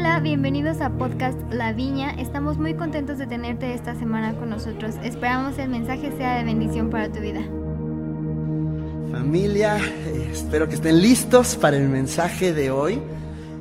Hola, 0.00 0.20
bienvenidos 0.20 0.80
a 0.80 0.90
Podcast 0.90 1.36
La 1.50 1.72
Viña. 1.72 2.12
Estamos 2.12 2.56
muy 2.56 2.74
contentos 2.74 3.18
de 3.18 3.26
tenerte 3.26 3.74
esta 3.74 3.96
semana 3.96 4.32
con 4.36 4.48
nosotros. 4.48 4.94
Esperamos 5.02 5.58
el 5.58 5.70
mensaje 5.70 6.16
sea 6.16 6.38
de 6.38 6.44
bendición 6.44 6.88
para 6.88 7.10
tu 7.10 7.18
vida. 7.18 7.40
Familia, 9.10 9.76
eh, 9.78 10.30
espero 10.32 10.68
que 10.68 10.76
estén 10.76 11.02
listos 11.02 11.56
para 11.56 11.78
el 11.78 11.88
mensaje 11.88 12.52
de 12.52 12.70
hoy. 12.70 13.02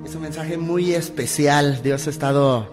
Es 0.06 0.14
un 0.14 0.22
mensaje 0.22 0.58
muy 0.58 0.94
especial. 0.94 1.82
Dios 1.82 2.06
ha 2.06 2.12
estado, 2.12 2.72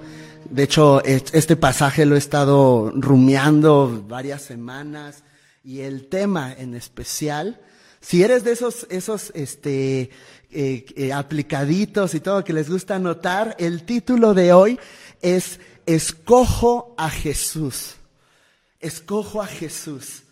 de 0.51 0.63
hecho, 0.63 1.03
este 1.03 1.57
pasaje 1.57 2.05
lo 2.05 2.17
he 2.17 2.19
estado 2.19 2.93
rumiando 2.95 4.05
varias 4.07 4.43
semanas 4.43 5.25
y 5.65 5.81
el 5.81 6.09
tema 6.09 6.53
en 6.53 6.75
especial. 6.75 7.59
Si 8.07 8.23
eres 8.23 8.45
de 8.45 8.53
esos, 8.53 8.87
esos, 8.91 9.33
este, 9.35 10.11
eh, 10.51 10.85
eh, 10.95 11.13
aplicaditos 11.13 12.15
y 12.15 12.21
todo 12.21 12.45
que 12.45 12.53
les 12.53 12.69
gusta 12.69 12.97
anotar, 12.97 13.57
el 13.59 13.85
título 13.85 14.35
de 14.35 14.53
hoy 14.53 14.79
es 15.23 15.59
Escojo 15.87 16.95
a 16.99 17.09
Jesús. 17.09 17.95
Escojo 18.79 19.41
a 19.41 19.47
Jesús. 19.47 20.25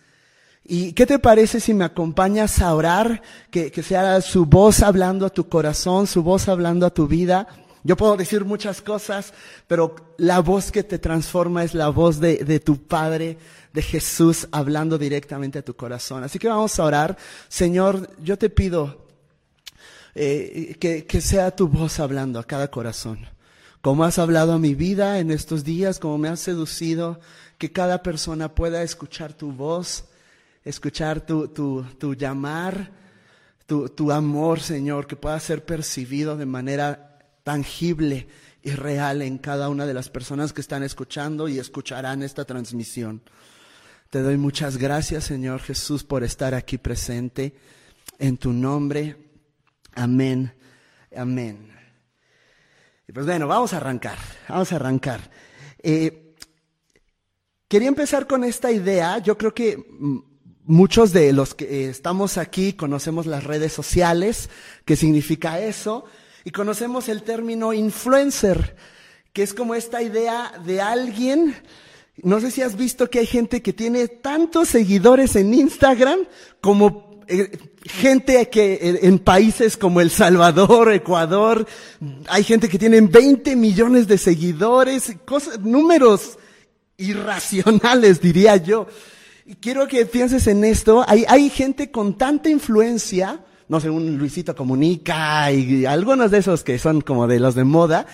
¿Y 0.64 0.92
qué 0.92 1.06
te 1.06 1.18
parece 1.18 1.60
si 1.60 1.72
me 1.72 1.86
acompañas 1.86 2.60
a 2.60 2.74
orar? 2.74 3.22
Que, 3.50 3.72
que 3.72 3.82
sea 3.82 4.20
su 4.20 4.44
voz 4.44 4.82
hablando 4.82 5.24
a 5.24 5.30
tu 5.30 5.48
corazón, 5.48 6.06
su 6.06 6.22
voz 6.22 6.48
hablando 6.48 6.84
a 6.84 6.92
tu 6.92 7.08
vida. 7.08 7.48
Yo 7.84 7.96
puedo 7.96 8.16
decir 8.16 8.44
muchas 8.44 8.80
cosas, 8.80 9.32
pero 9.66 9.96
la 10.16 10.40
voz 10.40 10.70
que 10.70 10.84
te 10.84 10.98
transforma 10.98 11.64
es 11.64 11.74
la 11.74 11.88
voz 11.88 12.20
de, 12.20 12.38
de, 12.38 12.60
tu 12.60 12.86
Padre, 12.86 13.38
de 13.72 13.82
Jesús, 13.82 14.46
hablando 14.52 14.98
directamente 14.98 15.58
a 15.58 15.64
tu 15.64 15.74
corazón. 15.74 16.22
Así 16.22 16.38
que 16.38 16.48
vamos 16.48 16.78
a 16.78 16.84
orar. 16.84 17.16
Señor, 17.48 18.08
yo 18.22 18.38
te 18.38 18.50
pido 18.50 19.06
eh, 20.14 20.76
que, 20.78 21.06
que 21.06 21.20
sea 21.20 21.56
tu 21.56 21.66
voz 21.66 21.98
hablando 21.98 22.38
a 22.38 22.44
cada 22.44 22.68
corazón. 22.68 23.26
Como 23.80 24.04
has 24.04 24.20
hablado 24.20 24.52
a 24.52 24.58
mi 24.60 24.76
vida 24.76 25.18
en 25.18 25.32
estos 25.32 25.64
días, 25.64 25.98
como 25.98 26.18
me 26.18 26.28
has 26.28 26.38
seducido, 26.38 27.18
que 27.58 27.72
cada 27.72 28.02
persona 28.04 28.54
pueda 28.54 28.84
escuchar 28.84 29.32
tu 29.32 29.50
voz, 29.50 30.04
escuchar 30.64 31.20
tu, 31.20 31.48
tu, 31.48 31.84
tu 31.98 32.14
llamar, 32.14 32.92
tu, 33.66 33.88
tu 33.88 34.12
amor, 34.12 34.60
Señor, 34.60 35.08
que 35.08 35.16
pueda 35.16 35.40
ser 35.40 35.64
percibido 35.64 36.36
de 36.36 36.46
manera 36.46 37.11
tangible 37.42 38.28
y 38.62 38.70
real 38.70 39.22
en 39.22 39.38
cada 39.38 39.68
una 39.68 39.86
de 39.86 39.94
las 39.94 40.08
personas 40.08 40.52
que 40.52 40.60
están 40.60 40.82
escuchando 40.82 41.48
y 41.48 41.58
escucharán 41.58 42.22
esta 42.22 42.44
transmisión. 42.44 43.22
Te 44.10 44.20
doy 44.20 44.36
muchas 44.36 44.76
gracias, 44.76 45.24
Señor 45.24 45.60
Jesús, 45.60 46.04
por 46.04 46.22
estar 46.22 46.54
aquí 46.54 46.78
presente. 46.78 47.54
En 48.18 48.36
tu 48.36 48.52
nombre. 48.52 49.16
Amén, 49.94 50.52
amén. 51.16 51.72
Y 53.08 53.12
pues 53.12 53.26
bueno, 53.26 53.48
vamos 53.48 53.72
a 53.72 53.78
arrancar, 53.78 54.18
vamos 54.48 54.72
a 54.72 54.76
arrancar. 54.76 55.30
Eh, 55.82 56.34
quería 57.66 57.88
empezar 57.88 58.26
con 58.26 58.44
esta 58.44 58.70
idea. 58.70 59.18
Yo 59.18 59.36
creo 59.36 59.54
que 59.54 59.82
muchos 60.64 61.12
de 61.12 61.32
los 61.32 61.54
que 61.54 61.88
estamos 61.88 62.38
aquí 62.38 62.74
conocemos 62.74 63.26
las 63.26 63.44
redes 63.44 63.72
sociales, 63.72 64.50
qué 64.84 64.94
significa 64.94 65.58
eso, 65.60 66.04
y 66.44 66.50
conocemos 66.50 67.08
el 67.08 67.22
término 67.22 67.72
influencer, 67.72 68.76
que 69.32 69.42
es 69.42 69.54
como 69.54 69.74
esta 69.74 70.02
idea 70.02 70.52
de 70.64 70.80
alguien 70.80 71.54
no 72.22 72.40
sé 72.40 72.50
si 72.50 72.62
has 72.62 72.76
visto 72.76 73.08
que 73.08 73.20
hay 73.20 73.26
gente 73.26 73.62
que 73.62 73.72
tiene 73.72 74.06
tantos 74.06 74.68
seguidores 74.68 75.34
en 75.34 75.54
Instagram 75.54 76.20
como 76.60 77.22
eh, 77.26 77.56
gente 77.84 78.48
que 78.50 78.98
en 79.02 79.18
países 79.18 79.76
como 79.76 80.00
El 80.00 80.10
Salvador, 80.10 80.92
Ecuador, 80.92 81.66
hay 82.28 82.44
gente 82.44 82.68
que 82.68 82.78
tiene 82.78 83.00
20 83.00 83.56
millones 83.56 84.06
de 84.08 84.18
seguidores, 84.18 85.14
cosas, 85.24 85.60
números 85.60 86.38
irracionales, 86.98 88.20
diría 88.20 88.56
yo. 88.56 88.86
Y 89.46 89.54
quiero 89.54 89.88
que 89.88 90.04
pienses 90.04 90.46
en 90.46 90.64
esto. 90.64 91.04
Hay, 91.08 91.24
hay 91.28 91.48
gente 91.48 91.90
con 91.90 92.18
tanta 92.18 92.50
influencia, 92.50 93.40
no 93.72 93.80
sé, 93.80 93.88
un 93.88 94.18
Luisito 94.18 94.54
Comunica 94.54 95.50
y 95.50 95.86
algunos 95.86 96.30
de 96.30 96.36
esos 96.36 96.62
que 96.62 96.78
son 96.78 97.00
como 97.00 97.26
de 97.26 97.40
los 97.40 97.54
de 97.54 97.64
moda, 97.64 98.04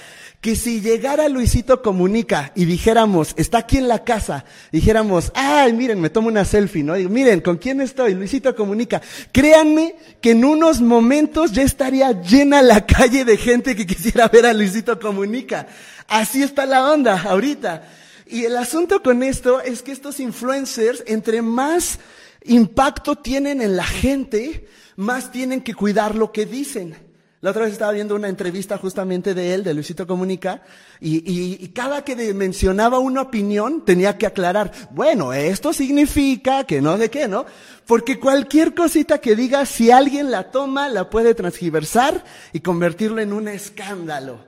que 0.41 0.55
si 0.55 0.81
llegara 0.81 1.29
Luisito 1.29 1.83
Comunica 1.83 2.53
y 2.55 2.65
dijéramos, 2.65 3.35
está 3.37 3.59
aquí 3.59 3.77
en 3.77 3.89
la 3.89 4.05
casa, 4.05 4.45
dijéramos, 4.71 5.33
ay, 5.35 5.73
miren, 5.73 6.01
me 6.01 6.11
tomo 6.11 6.29
una 6.29 6.45
selfie, 6.45 6.85
¿no? 6.85 6.95
Digo, 6.95 7.11
miren, 7.11 7.41
¿con 7.41 7.57
quién 7.57 7.81
estoy? 7.81 8.15
Luisito 8.15 8.55
Comunica. 8.55 9.03
Créanme 9.33 9.97
que 10.21 10.31
en 10.31 10.45
unos 10.45 10.81
momentos 10.81 11.51
ya 11.51 11.65
estaría 11.65 12.13
llena 12.23 12.63
la 12.63 12.87
calle 12.87 13.25
de 13.25 13.37
gente 13.37 13.75
que 13.75 13.85
quisiera 13.85 14.29
ver 14.29 14.47
a 14.47 14.53
Luisito 14.53 15.01
Comunica. 15.01 15.67
Así 16.07 16.41
está 16.41 16.67
la 16.67 16.89
onda 16.89 17.21
ahorita. 17.21 17.83
Y 18.29 18.45
el 18.45 18.57
asunto 18.57 19.03
con 19.03 19.25
esto 19.25 19.61
es 19.61 19.83
que 19.83 19.91
estos 19.91 20.21
influencers, 20.21 21.03
entre 21.09 21.43
más 21.43 21.99
impacto 22.45 23.17
tienen 23.17 23.61
en 23.61 23.77
la 23.77 23.85
gente, 23.85 24.69
más 24.99 25.31
tienen 25.31 25.61
que 25.61 25.75
cuidar 25.75 26.17
lo 26.17 26.33
que 26.33 26.45
dicen. 26.45 26.97
La 27.41 27.51
otra 27.51 27.63
vez 27.63 27.73
estaba 27.73 27.93
viendo 27.93 28.17
una 28.17 28.29
entrevista 28.29 28.79
justamente 28.79 29.33
de 29.33 29.55
él, 29.55 29.63
de 29.63 29.73
Luisito 29.73 30.09
Comunica, 30.09 30.63
y, 30.99 31.23
y, 31.25 31.69
cada 31.69 32.03
que 32.03 32.17
mencionaba 32.35 32.99
una 32.99 33.23
opinión 33.23 33.85
tenía 33.85 34.19
que 34.19 34.27
aclarar, 34.27 34.73
bueno, 34.91 35.33
esto 35.33 35.73
significa 35.73 36.65
que 36.65 36.83
no 36.83 36.99
sé 36.99 37.11
qué, 37.11 37.29
¿no? 37.29 37.47
Porque 37.87 38.19
cualquier 38.19 38.75
cosita 38.75 39.19
que 39.19 39.37
diga, 39.37 39.65
si 39.67 39.93
alguien 39.93 40.33
la 40.33 40.51
toma, 40.51 40.89
la 40.89 41.09
puede 41.09 41.33
transgiversar 41.37 42.25
y 42.53 42.59
convertirlo 42.59 43.21
en 43.21 43.33
un 43.33 43.47
escándalo. 43.47 44.41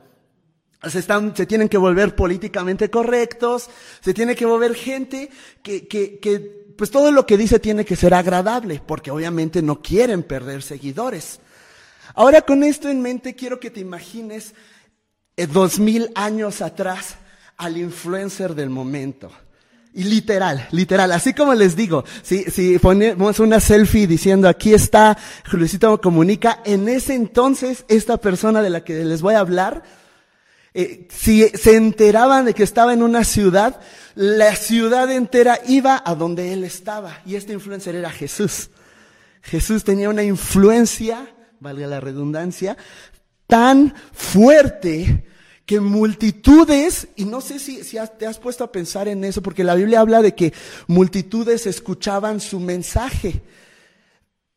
Se, 0.82 0.98
están, 0.98 1.36
se 1.36 1.46
tienen 1.46 1.68
que 1.68 1.78
volver 1.78 2.16
políticamente 2.16 2.90
correctos, 2.90 3.70
se 4.00 4.14
tiene 4.14 4.34
que 4.34 4.46
volver 4.46 4.74
gente 4.74 5.30
que, 5.62 5.86
que, 5.86 6.18
que, 6.18 6.59
pues 6.80 6.90
todo 6.90 7.12
lo 7.12 7.26
que 7.26 7.36
dice 7.36 7.58
tiene 7.58 7.84
que 7.84 7.94
ser 7.94 8.14
agradable, 8.14 8.80
porque 8.86 9.10
obviamente 9.10 9.60
no 9.60 9.82
quieren 9.82 10.22
perder 10.22 10.62
seguidores. 10.62 11.38
Ahora 12.14 12.40
con 12.40 12.64
esto 12.64 12.88
en 12.88 13.02
mente 13.02 13.34
quiero 13.34 13.60
que 13.60 13.68
te 13.68 13.80
imagines 13.80 14.54
eh, 15.36 15.46
dos 15.46 15.78
mil 15.78 16.10
años 16.14 16.62
atrás 16.62 17.16
al 17.58 17.76
influencer 17.76 18.54
del 18.54 18.70
momento. 18.70 19.30
Y 19.92 20.04
literal, 20.04 20.68
literal, 20.70 21.12
así 21.12 21.34
como 21.34 21.52
les 21.52 21.76
digo, 21.76 22.02
si, 22.22 22.44
si 22.44 22.78
ponemos 22.78 23.40
una 23.40 23.60
selfie 23.60 24.06
diciendo 24.06 24.48
aquí 24.48 24.72
está 24.72 25.18
Luisito 25.52 26.00
Comunica, 26.00 26.62
en 26.64 26.88
ese 26.88 27.14
entonces 27.14 27.84
esta 27.88 28.16
persona 28.16 28.62
de 28.62 28.70
la 28.70 28.84
que 28.84 29.04
les 29.04 29.20
voy 29.20 29.34
a 29.34 29.40
hablar, 29.40 29.82
eh, 30.74 31.08
si 31.10 31.48
se 31.48 31.76
enteraban 31.76 32.44
de 32.44 32.54
que 32.54 32.62
estaba 32.62 32.92
en 32.92 33.02
una 33.02 33.24
ciudad, 33.24 33.80
la 34.14 34.54
ciudad 34.56 35.10
entera 35.10 35.58
iba 35.66 36.02
a 36.04 36.14
donde 36.14 36.52
él 36.52 36.64
estaba. 36.64 37.20
Y 37.26 37.36
este 37.36 37.52
influencer 37.52 37.94
era 37.94 38.10
Jesús. 38.10 38.70
Jesús 39.42 39.84
tenía 39.84 40.10
una 40.10 40.22
influencia 40.22 41.28
valga 41.60 41.86
la 41.86 42.00
redundancia, 42.00 42.76
tan 43.46 43.94
fuerte 44.12 45.24
que 45.66 45.78
multitudes, 45.78 47.08
y 47.14 47.26
no 47.26 47.40
sé 47.40 47.58
si, 47.58 47.80
te 48.18 48.26
has 48.26 48.38
puesto 48.38 48.64
a 48.64 48.72
pensar 48.72 49.06
en 49.06 49.22
eso, 49.22 49.42
porque 49.42 49.62
la 49.62 49.76
Biblia 49.76 50.00
habla 50.00 50.22
de 50.22 50.34
que 50.34 50.52
multitudes 50.88 51.66
escuchaban 51.66 52.40
su 52.40 52.58
mensaje. 52.58 53.42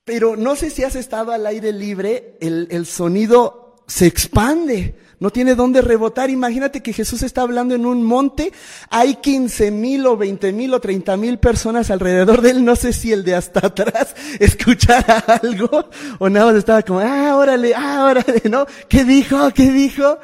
Pero 0.06 0.36
no 0.36 0.56
sé 0.56 0.70
si 0.70 0.84
has 0.84 0.96
estado 0.96 1.32
al 1.32 1.46
aire 1.46 1.72
libre, 1.72 2.38
el, 2.42 2.68
el 2.72 2.86
sonido 2.86 3.84
se 3.88 4.08
expande 4.08 4.96
no 5.24 5.32
tiene 5.32 5.56
dónde 5.56 5.82
rebotar. 5.82 6.30
Imagínate 6.30 6.84
que 6.84 6.92
Jesús 6.92 7.24
está 7.24 7.44
hablando 7.44 7.74
en 7.74 7.86
un 7.86 8.04
monte, 8.04 8.52
hay 8.90 9.16
15 9.16 9.72
mil 9.72 10.06
o 10.06 10.18
20 10.18 10.52
mil 10.52 10.74
o 10.74 10.82
30 10.82 11.16
mil 11.16 11.40
personas 11.40 11.90
alrededor 11.90 12.42
de 12.42 12.50
él. 12.50 12.66
No 12.66 12.76
sé 12.76 12.92
si 12.92 13.14
el 13.14 13.24
de 13.24 13.34
hasta 13.34 13.68
atrás 13.68 14.18
escuchara 14.42 15.20
algo 15.42 15.90
o 16.20 16.28
nada 16.28 16.48
más 16.48 16.56
estaba 16.56 16.82
como, 16.82 17.00
ah, 17.00 17.38
órale, 17.38 17.74
ah, 17.74 18.04
órale, 18.12 18.42
¿no? 18.50 18.66
¿Qué 18.90 19.06
dijo? 19.06 19.50
¿Qué 19.52 19.72
dijo? 19.72 20.18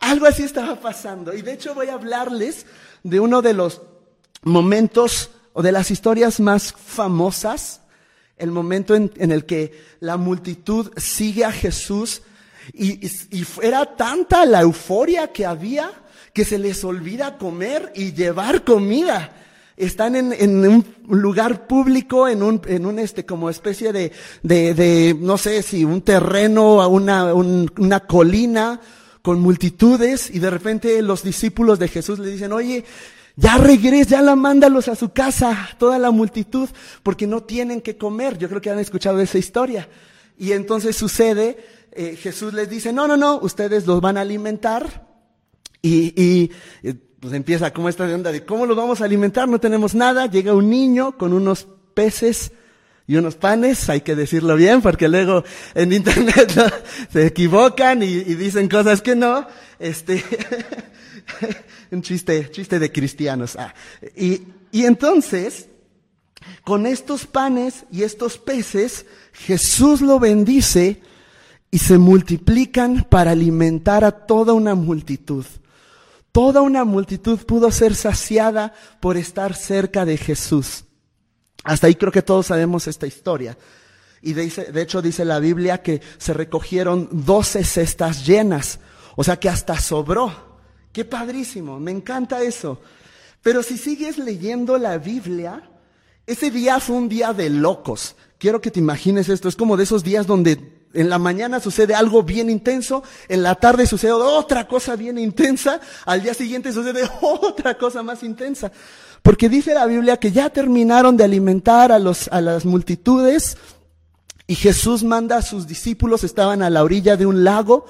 Algo 0.00 0.26
así 0.26 0.42
estaba 0.42 0.78
pasando. 0.78 1.32
Y 1.32 1.40
de 1.40 1.54
hecho 1.54 1.74
voy 1.74 1.88
a 1.88 1.94
hablarles 1.94 2.66
de 3.04 3.20
uno 3.20 3.40
de 3.40 3.54
los 3.54 3.80
momentos 4.42 5.30
o 5.54 5.62
de 5.62 5.72
las 5.72 5.90
historias 5.90 6.40
más 6.40 6.74
famosas, 6.74 7.80
el 8.36 8.50
momento 8.50 8.94
en, 8.94 9.12
en 9.16 9.32
el 9.32 9.46
que 9.46 9.80
la 10.00 10.18
multitud 10.18 10.92
sigue 10.98 11.46
a 11.46 11.52
Jesús 11.52 12.20
y, 12.72 13.06
y, 13.06 13.46
era 13.62 13.96
tanta 13.96 14.44
la 14.46 14.60
euforia 14.60 15.32
que 15.32 15.46
había 15.46 15.90
que 16.32 16.44
se 16.44 16.58
les 16.58 16.82
olvida 16.84 17.36
comer 17.36 17.92
y 17.94 18.12
llevar 18.12 18.64
comida. 18.64 19.32
Están 19.76 20.16
en, 20.16 20.32
en 20.32 20.66
un 20.66 20.84
lugar 21.08 21.66
público, 21.66 22.28
en 22.28 22.42
un, 22.42 22.60
en 22.66 22.86
un 22.86 22.98
este, 22.98 23.26
como 23.26 23.50
especie 23.50 23.92
de, 23.92 24.12
de, 24.42 24.74
de 24.74 25.16
no 25.18 25.38
sé 25.38 25.62
si 25.62 25.84
un 25.84 26.02
terreno, 26.02 26.88
una, 26.88 27.34
un, 27.34 27.70
una 27.78 28.00
colina 28.00 28.80
con 29.22 29.40
multitudes 29.40 30.30
y 30.30 30.38
de 30.38 30.50
repente 30.50 31.00
los 31.02 31.22
discípulos 31.22 31.78
de 31.78 31.88
Jesús 31.88 32.18
le 32.18 32.30
dicen, 32.30 32.52
oye, 32.52 32.84
ya 33.36 33.56
regres, 33.56 34.08
ya 34.08 34.20
la 34.20 34.36
mándalos 34.36 34.88
a 34.88 34.94
su 34.94 35.10
casa, 35.10 35.70
toda 35.78 35.98
la 35.98 36.10
multitud, 36.10 36.68
porque 37.02 37.26
no 37.26 37.42
tienen 37.42 37.80
que 37.80 37.96
comer. 37.96 38.36
Yo 38.36 38.48
creo 38.48 38.60
que 38.60 38.70
han 38.70 38.78
escuchado 38.78 39.20
esa 39.20 39.38
historia. 39.38 39.88
Y 40.38 40.52
entonces 40.52 40.96
sucede 40.96 41.56
eh, 41.94 42.16
Jesús 42.16 42.54
les 42.54 42.70
dice, 42.70 42.92
no, 42.92 43.06
no, 43.06 43.16
no, 43.16 43.38
ustedes 43.38 43.86
los 43.86 44.00
van 44.00 44.16
a 44.16 44.22
alimentar 44.22 45.06
Y, 45.82 46.50
pues 47.20 47.34
empieza 47.34 47.72
como 47.72 47.88
esta 47.88 48.04
onda 48.04 48.32
de 48.32 48.44
cómo 48.44 48.66
los 48.66 48.76
vamos 48.76 49.00
a 49.00 49.04
alimentar, 49.04 49.48
no 49.48 49.60
tenemos 49.60 49.94
nada, 49.94 50.26
llega 50.26 50.54
un 50.54 50.68
niño 50.68 51.16
con 51.16 51.32
unos 51.32 51.68
peces 51.94 52.50
y 53.06 53.16
unos 53.16 53.36
panes, 53.36 53.88
hay 53.88 54.00
que 54.00 54.16
decirlo 54.16 54.56
bien, 54.56 54.80
porque 54.80 55.08
luego 55.08 55.44
en 55.74 55.92
internet 55.92 56.52
se 57.12 57.26
equivocan 57.26 58.02
y, 58.02 58.24
dicen 58.24 58.68
cosas 58.68 59.02
que 59.02 59.14
no. 59.14 59.46
Este, 59.78 60.24
un 61.90 62.02
chiste, 62.02 62.50
chiste 62.50 62.78
de 62.78 62.90
cristianos. 62.90 63.54
Ah, 63.56 63.74
y, 64.16 64.42
y 64.72 64.86
entonces, 64.86 65.68
con 66.64 66.86
estos 66.86 67.26
panes 67.26 67.84
y 67.92 68.02
estos 68.02 68.38
peces, 68.38 69.04
Jesús 69.32 70.00
lo 70.00 70.18
bendice 70.18 71.02
y 71.74 71.78
se 71.78 71.96
multiplican 71.96 73.06
para 73.08 73.30
alimentar 73.30 74.04
a 74.04 74.12
toda 74.12 74.52
una 74.52 74.74
multitud. 74.74 75.46
Toda 76.30 76.60
una 76.60 76.84
multitud 76.84 77.38
pudo 77.40 77.70
ser 77.72 77.94
saciada 77.94 78.74
por 79.00 79.16
estar 79.16 79.54
cerca 79.54 80.04
de 80.04 80.18
Jesús. 80.18 80.84
Hasta 81.64 81.86
ahí 81.86 81.94
creo 81.94 82.12
que 82.12 82.20
todos 82.20 82.46
sabemos 82.46 82.86
esta 82.86 83.06
historia. 83.06 83.56
Y 84.20 84.34
de, 84.34 84.82
hecho 84.82 85.00
dice 85.00 85.24
la 85.24 85.38
Biblia 85.38 85.82
que 85.82 86.02
se 86.18 86.34
recogieron 86.34 87.08
doce 87.10 87.64
cestas 87.64 88.26
llenas. 88.26 88.78
O 89.16 89.24
sea 89.24 89.40
que 89.40 89.48
hasta 89.48 89.80
sobró. 89.80 90.60
Qué 90.92 91.06
padrísimo, 91.06 91.80
me 91.80 91.90
encanta 91.90 92.42
eso. 92.42 92.82
Pero 93.42 93.62
si 93.62 93.78
sigues 93.78 94.18
leyendo 94.18 94.76
la 94.76 94.98
Biblia, 94.98 95.70
ese 96.26 96.50
día 96.50 96.80
fue 96.80 96.96
un 96.96 97.08
día 97.08 97.32
de 97.32 97.48
locos. 97.48 98.14
Quiero 98.36 98.60
que 98.60 98.70
te 98.70 98.78
imagines 98.78 99.30
esto. 99.30 99.48
Es 99.48 99.56
como 99.56 99.78
de 99.78 99.84
esos 99.84 100.04
días 100.04 100.26
donde 100.26 100.81
en 100.94 101.08
la 101.08 101.18
mañana 101.18 101.60
sucede 101.60 101.94
algo 101.94 102.22
bien 102.22 102.50
intenso, 102.50 103.02
en 103.28 103.42
la 103.42 103.54
tarde 103.54 103.86
sucede 103.86 104.12
otra 104.12 104.68
cosa 104.68 104.96
bien 104.96 105.18
intensa, 105.18 105.80
al 106.04 106.22
día 106.22 106.34
siguiente 106.34 106.72
sucede 106.72 107.02
otra 107.20 107.76
cosa 107.78 108.02
más 108.02 108.22
intensa. 108.22 108.72
Porque 109.22 109.48
dice 109.48 109.74
la 109.74 109.86
Biblia 109.86 110.18
que 110.18 110.32
ya 110.32 110.50
terminaron 110.50 111.16
de 111.16 111.24
alimentar 111.24 111.92
a, 111.92 111.98
los, 111.98 112.28
a 112.28 112.40
las 112.40 112.64
multitudes 112.64 113.56
y 114.46 114.54
Jesús 114.54 115.04
manda 115.04 115.36
a 115.36 115.42
sus 115.42 115.66
discípulos, 115.66 116.24
estaban 116.24 116.62
a 116.62 116.70
la 116.70 116.82
orilla 116.82 117.16
de 117.16 117.26
un 117.26 117.44
lago, 117.44 117.86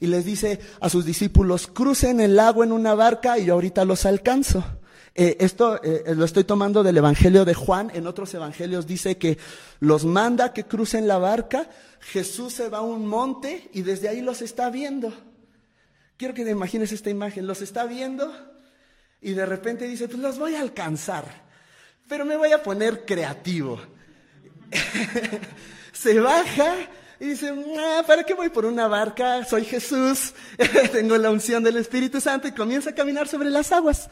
y 0.00 0.06
les 0.06 0.24
dice 0.24 0.60
a 0.80 0.88
sus 0.88 1.04
discípulos, 1.04 1.66
crucen 1.66 2.20
el 2.20 2.36
lago 2.36 2.64
en 2.64 2.72
una 2.72 2.94
barca 2.94 3.38
y 3.38 3.46
yo 3.46 3.54
ahorita 3.54 3.84
los 3.84 4.04
alcanzo. 4.04 4.64
Eh, 5.16 5.36
esto 5.38 5.80
eh, 5.82 6.14
lo 6.16 6.24
estoy 6.24 6.42
tomando 6.44 6.82
del 6.82 6.96
Evangelio 6.96 7.44
de 7.44 7.54
Juan. 7.54 7.90
En 7.94 8.06
otros 8.06 8.34
evangelios 8.34 8.86
dice 8.86 9.16
que 9.16 9.38
los 9.80 10.04
manda 10.04 10.52
que 10.52 10.64
crucen 10.64 11.06
la 11.06 11.18
barca. 11.18 11.68
Jesús 12.00 12.54
se 12.54 12.68
va 12.68 12.78
a 12.78 12.82
un 12.82 13.06
monte 13.06 13.70
y 13.72 13.82
desde 13.82 14.08
ahí 14.08 14.20
los 14.20 14.42
está 14.42 14.70
viendo. 14.70 15.12
Quiero 16.16 16.34
que 16.34 16.44
te 16.44 16.50
imagines 16.50 16.92
esta 16.92 17.10
imagen. 17.10 17.46
Los 17.46 17.62
está 17.62 17.84
viendo 17.86 18.32
y 19.24 19.32
de 19.32 19.46
repente 19.46 19.88
dice, 19.88 20.06
pues 20.06 20.20
los 20.20 20.38
voy 20.38 20.54
a 20.54 20.60
alcanzar, 20.60 21.24
pero 22.06 22.26
me 22.26 22.36
voy 22.36 22.52
a 22.52 22.62
poner 22.62 23.06
creativo. 23.06 23.80
Se 25.92 26.20
baja 26.20 26.74
y 27.18 27.28
dice, 27.28 27.54
ah, 27.78 28.02
¿para 28.06 28.24
qué 28.24 28.34
voy 28.34 28.50
por 28.50 28.66
una 28.66 28.86
barca? 28.86 29.42
Soy 29.46 29.64
Jesús, 29.64 30.34
tengo 30.92 31.16
la 31.16 31.30
unción 31.30 31.62
del 31.64 31.78
Espíritu 31.78 32.20
Santo 32.20 32.48
y 32.48 32.52
comienza 32.52 32.90
a 32.90 32.94
caminar 32.94 33.26
sobre 33.26 33.48
las 33.48 33.72
aguas. 33.72 34.10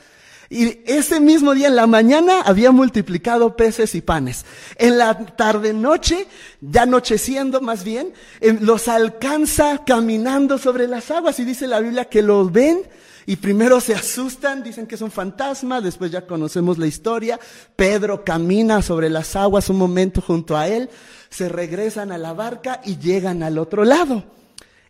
Y 0.50 0.80
ese 0.86 1.20
mismo 1.20 1.54
día 1.54 1.68
en 1.68 1.76
la 1.76 1.86
mañana 1.86 2.42
había 2.42 2.72
multiplicado 2.72 3.56
peces 3.56 3.94
y 3.94 4.00
panes. 4.00 4.44
En 4.76 4.98
la 4.98 5.16
tarde 5.18 5.72
noche, 5.72 6.26
ya 6.60 6.82
anocheciendo 6.82 7.60
más 7.60 7.84
bien, 7.84 8.12
em, 8.40 8.58
los 8.60 8.88
alcanza 8.88 9.84
caminando 9.84 10.58
sobre 10.58 10.88
las 10.88 11.10
aguas 11.10 11.38
y 11.38 11.44
dice 11.44 11.66
la 11.66 11.80
Biblia 11.80 12.06
que 12.06 12.22
los 12.22 12.52
ven 12.52 12.82
y 13.24 13.36
primero 13.36 13.80
se 13.80 13.94
asustan, 13.94 14.62
dicen 14.62 14.86
que 14.86 14.96
es 14.96 15.00
un 15.00 15.10
fantasma, 15.10 15.80
después 15.80 16.10
ya 16.10 16.26
conocemos 16.26 16.78
la 16.78 16.86
historia. 16.86 17.38
Pedro 17.76 18.24
camina 18.24 18.82
sobre 18.82 19.08
las 19.08 19.36
aguas 19.36 19.70
un 19.70 19.78
momento 19.78 20.20
junto 20.20 20.56
a 20.56 20.66
él, 20.66 20.90
se 21.30 21.48
regresan 21.48 22.12
a 22.12 22.18
la 22.18 22.32
barca 22.32 22.80
y 22.84 22.98
llegan 22.98 23.42
al 23.42 23.58
otro 23.58 23.84
lado. 23.84 24.24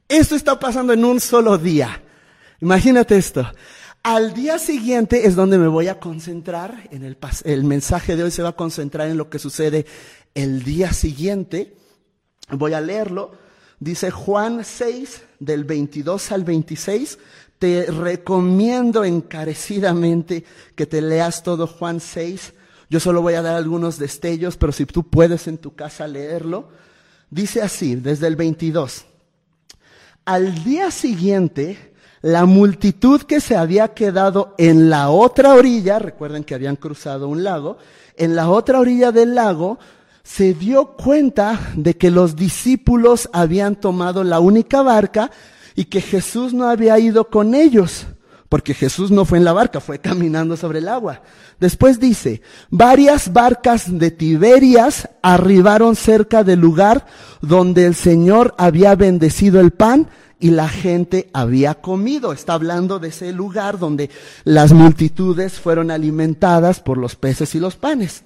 Esto 0.08 0.34
está 0.34 0.58
pasando 0.58 0.92
en 0.92 1.04
un 1.04 1.20
solo 1.20 1.58
día. 1.58 2.02
Imagínate 2.60 3.16
esto. 3.16 3.46
Al 4.02 4.34
día 4.34 4.58
siguiente 4.58 5.26
es 5.26 5.36
donde 5.36 5.58
me 5.58 5.68
voy 5.68 5.88
a 5.88 6.00
concentrar, 6.00 6.88
en 6.90 7.04
el, 7.04 7.16
el 7.44 7.64
mensaje 7.64 8.16
de 8.16 8.24
hoy 8.24 8.30
se 8.30 8.42
va 8.42 8.50
a 8.50 8.56
concentrar 8.56 9.08
en 9.08 9.16
lo 9.16 9.30
que 9.30 9.38
sucede 9.38 9.86
el 10.34 10.64
día 10.64 10.92
siguiente. 10.92 11.76
Voy 12.50 12.72
a 12.72 12.80
leerlo. 12.80 13.32
Dice 13.78 14.10
Juan 14.10 14.64
6, 14.64 15.22
del 15.38 15.64
22 15.64 16.32
al 16.32 16.44
26 16.44 17.18
te 17.62 17.86
recomiendo 17.86 19.04
encarecidamente 19.04 20.42
que 20.74 20.84
te 20.84 21.00
leas 21.00 21.44
todo 21.44 21.68
Juan 21.68 22.00
6. 22.00 22.54
Yo 22.90 22.98
solo 22.98 23.22
voy 23.22 23.34
a 23.34 23.42
dar 23.42 23.54
algunos 23.54 24.00
destellos, 24.00 24.56
pero 24.56 24.72
si 24.72 24.84
tú 24.84 25.04
puedes 25.04 25.46
en 25.46 25.58
tu 25.58 25.72
casa 25.76 26.08
leerlo, 26.08 26.70
dice 27.30 27.62
así, 27.62 27.94
desde 27.94 28.26
el 28.26 28.34
22. 28.34 29.04
Al 30.24 30.64
día 30.64 30.90
siguiente, 30.90 31.91
la 32.22 32.46
multitud 32.46 33.22
que 33.22 33.40
se 33.40 33.56
había 33.56 33.88
quedado 33.88 34.54
en 34.56 34.88
la 34.88 35.10
otra 35.10 35.54
orilla, 35.54 35.98
recuerden 35.98 36.44
que 36.44 36.54
habían 36.54 36.76
cruzado 36.76 37.28
un 37.28 37.42
lago, 37.42 37.78
en 38.16 38.36
la 38.36 38.48
otra 38.48 38.78
orilla 38.78 39.10
del 39.10 39.34
lago, 39.34 39.78
se 40.22 40.54
dio 40.54 40.92
cuenta 40.92 41.58
de 41.74 41.96
que 41.96 42.12
los 42.12 42.36
discípulos 42.36 43.28
habían 43.32 43.74
tomado 43.74 44.22
la 44.22 44.38
única 44.38 44.82
barca 44.82 45.32
y 45.74 45.86
que 45.86 46.00
Jesús 46.00 46.54
no 46.54 46.68
había 46.68 46.96
ido 47.00 47.28
con 47.28 47.54
ellos, 47.54 48.06
porque 48.48 48.72
Jesús 48.72 49.10
no 49.10 49.24
fue 49.24 49.38
en 49.38 49.44
la 49.44 49.52
barca, 49.52 49.80
fue 49.80 49.98
caminando 49.98 50.56
sobre 50.56 50.78
el 50.78 50.88
agua. 50.88 51.22
Después 51.58 51.98
dice, 51.98 52.42
varias 52.70 53.32
barcas 53.32 53.98
de 53.98 54.12
Tiberias 54.12 55.08
arribaron 55.22 55.96
cerca 55.96 56.44
del 56.44 56.60
lugar 56.60 57.06
donde 57.40 57.86
el 57.86 57.96
Señor 57.96 58.54
había 58.58 58.94
bendecido 58.94 59.58
el 59.58 59.72
pan 59.72 60.08
y 60.42 60.50
la 60.50 60.68
gente 60.68 61.30
había 61.32 61.74
comido. 61.74 62.32
Está 62.32 62.54
hablando 62.54 62.98
de 62.98 63.08
ese 63.08 63.32
lugar 63.32 63.78
donde 63.78 64.10
las 64.42 64.72
multitudes 64.72 65.52
fueron 65.60 65.92
alimentadas 65.92 66.80
por 66.80 66.98
los 66.98 67.14
peces 67.14 67.54
y 67.54 67.60
los 67.60 67.76
panes. 67.76 68.24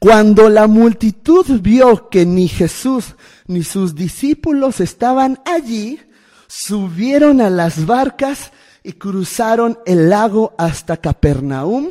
Cuando 0.00 0.48
la 0.48 0.66
multitud 0.66 1.46
vio 1.60 2.08
que 2.08 2.26
ni 2.26 2.48
Jesús 2.48 3.14
ni 3.46 3.62
sus 3.62 3.94
discípulos 3.94 4.80
estaban 4.80 5.40
allí, 5.44 6.00
subieron 6.48 7.40
a 7.40 7.50
las 7.50 7.86
barcas 7.86 8.50
y 8.82 8.94
cruzaron 8.94 9.78
el 9.86 10.10
lago 10.10 10.54
hasta 10.58 10.96
Capernaum 10.96 11.90